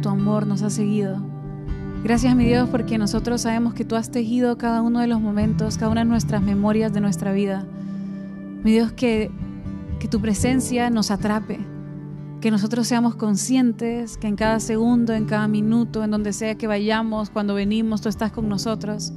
Tu 0.00 0.08
amor 0.08 0.46
nos 0.46 0.62
ha 0.62 0.70
seguido. 0.70 1.18
Gracias, 2.02 2.34
mi 2.34 2.44
Dios, 2.44 2.68
porque 2.68 2.98
nosotros 2.98 3.42
sabemos 3.42 3.74
que 3.74 3.84
tú 3.84 3.96
has 3.96 4.10
tejido 4.10 4.58
cada 4.58 4.82
uno 4.82 5.00
de 5.00 5.06
los 5.06 5.20
momentos, 5.20 5.78
cada 5.78 5.90
una 5.90 6.02
de 6.02 6.10
nuestras 6.10 6.42
memorias 6.42 6.92
de 6.92 7.00
nuestra 7.00 7.32
vida. 7.32 7.64
Mi 8.64 8.72
Dios, 8.72 8.92
que, 8.92 9.30
que 10.00 10.08
tu 10.08 10.20
presencia 10.20 10.90
nos 10.90 11.10
atrape, 11.10 11.60
que 12.40 12.50
nosotros 12.50 12.88
seamos 12.88 13.14
conscientes 13.14 14.16
que 14.16 14.26
en 14.26 14.36
cada 14.36 14.58
segundo, 14.60 15.12
en 15.12 15.26
cada 15.26 15.46
minuto, 15.46 16.02
en 16.02 16.10
donde 16.10 16.32
sea 16.32 16.56
que 16.56 16.66
vayamos, 16.66 17.30
cuando 17.30 17.54
venimos, 17.54 18.00
tú 18.00 18.08
estás 18.08 18.32
con 18.32 18.48
nosotros. 18.48 19.12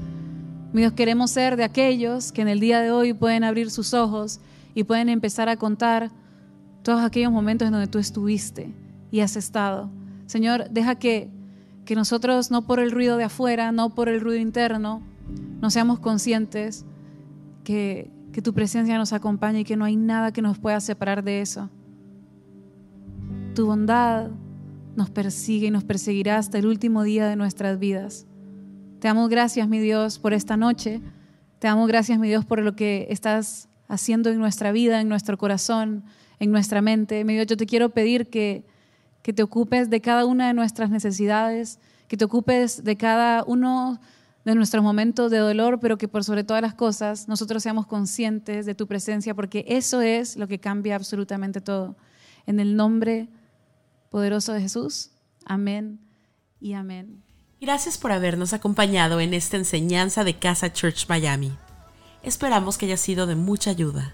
Mi 0.73 0.81
Dios, 0.81 0.93
queremos 0.93 1.31
ser 1.31 1.57
de 1.57 1.63
aquellos 1.63 2.31
que 2.31 2.41
en 2.41 2.47
el 2.47 2.59
día 2.59 2.81
de 2.81 2.91
hoy 2.91 3.13
pueden 3.13 3.43
abrir 3.43 3.71
sus 3.71 3.93
ojos 3.93 4.39
y 4.73 4.83
pueden 4.83 5.09
empezar 5.09 5.49
a 5.49 5.57
contar 5.57 6.11
todos 6.83 7.03
aquellos 7.03 7.31
momentos 7.31 7.65
en 7.65 7.71
donde 7.71 7.87
tú 7.87 7.97
estuviste 7.97 8.73
y 9.09 9.21
has 9.21 9.35
estado. 9.35 9.89
Señor, 10.25 10.69
deja 10.69 10.95
que, 10.95 11.29
que 11.85 11.95
nosotros, 11.95 12.51
no 12.51 12.65
por 12.65 12.79
el 12.79 12.91
ruido 12.91 13.17
de 13.17 13.25
afuera, 13.25 13.71
no 13.71 13.93
por 13.93 14.09
el 14.09 14.21
ruido 14.21 14.39
interno, 14.39 15.01
no 15.61 15.69
seamos 15.69 15.99
conscientes 15.99 16.85
que, 17.63 18.11
que 18.31 18.41
tu 18.41 18.53
presencia 18.53 18.97
nos 18.97 19.13
acompaña 19.13 19.59
y 19.59 19.63
que 19.63 19.77
no 19.77 19.85
hay 19.85 19.95
nada 19.95 20.31
que 20.31 20.41
nos 20.41 20.59
pueda 20.59 20.79
separar 20.79 21.23
de 21.23 21.41
eso. 21.41 21.69
Tu 23.53 23.65
bondad, 23.65 24.29
nos 24.95 25.09
persigue 25.09 25.67
y 25.67 25.71
nos 25.71 25.83
perseguirá 25.83 26.37
hasta 26.37 26.57
el 26.57 26.65
último 26.65 27.03
día 27.03 27.27
de 27.27 27.35
nuestras 27.35 27.79
vidas. 27.79 28.25
Te 28.99 29.07
damos 29.07 29.29
gracias, 29.29 29.67
mi 29.67 29.79
Dios, 29.79 30.19
por 30.19 30.33
esta 30.33 30.57
noche. 30.57 31.01
Te 31.59 31.67
damos 31.67 31.87
gracias, 31.87 32.17
mi 32.17 32.27
Dios, 32.27 32.45
por 32.45 32.59
lo 32.61 32.75
que 32.75 33.07
estás 33.09 33.69
haciendo 33.87 34.29
en 34.29 34.39
nuestra 34.39 34.71
vida, 34.71 35.01
en 35.01 35.09
nuestro 35.09 35.37
corazón, 35.37 36.03
en 36.39 36.51
nuestra 36.51 36.81
mente. 36.81 37.23
Mi 37.23 37.33
Dios, 37.33 37.47
yo 37.47 37.57
te 37.57 37.65
quiero 37.65 37.89
pedir 37.89 38.29
que, 38.29 38.65
que 39.25 39.33
te 39.33 39.41
ocupes 39.41 39.89
de 39.89 40.01
cada 40.01 40.23
una 40.23 40.45
de 40.45 40.53
nuestras 40.53 40.91
necesidades, 40.91 41.79
que 42.07 42.15
te 42.15 42.25
ocupes 42.25 42.83
de 42.83 42.95
cada 42.95 43.43
uno 43.43 43.99
de 44.45 44.53
nuestros 44.53 44.83
momentos 44.83 45.31
de 45.31 45.39
dolor, 45.39 45.79
pero 45.79 45.97
que 45.97 46.07
por 46.07 46.23
sobre 46.23 46.43
todas 46.43 46.61
las 46.61 46.75
cosas 46.75 47.27
nosotros 47.27 47.63
seamos 47.63 47.87
conscientes 47.87 48.67
de 48.67 48.75
tu 48.75 48.85
presencia, 48.85 49.33
porque 49.33 49.65
eso 49.67 50.01
es 50.01 50.37
lo 50.37 50.47
que 50.47 50.59
cambia 50.59 50.95
absolutamente 50.95 51.59
todo. 51.59 51.95
En 52.45 52.59
el 52.59 52.75
nombre 52.75 53.27
poderoso 54.11 54.53
de 54.53 54.61
Jesús, 54.61 55.09
amén 55.43 55.99
y 56.61 56.73
amén. 56.73 57.23
Gracias 57.59 57.97
por 57.97 58.11
habernos 58.11 58.53
acompañado 58.53 59.19
en 59.21 59.33
esta 59.33 59.57
enseñanza 59.57 60.23
de 60.23 60.37
Casa 60.37 60.71
Church 60.71 61.09
Miami. 61.09 61.51
Esperamos 62.21 62.77
que 62.77 62.85
haya 62.85 62.97
sido 62.97 63.25
de 63.25 63.33
mucha 63.33 63.71
ayuda. 63.71 64.13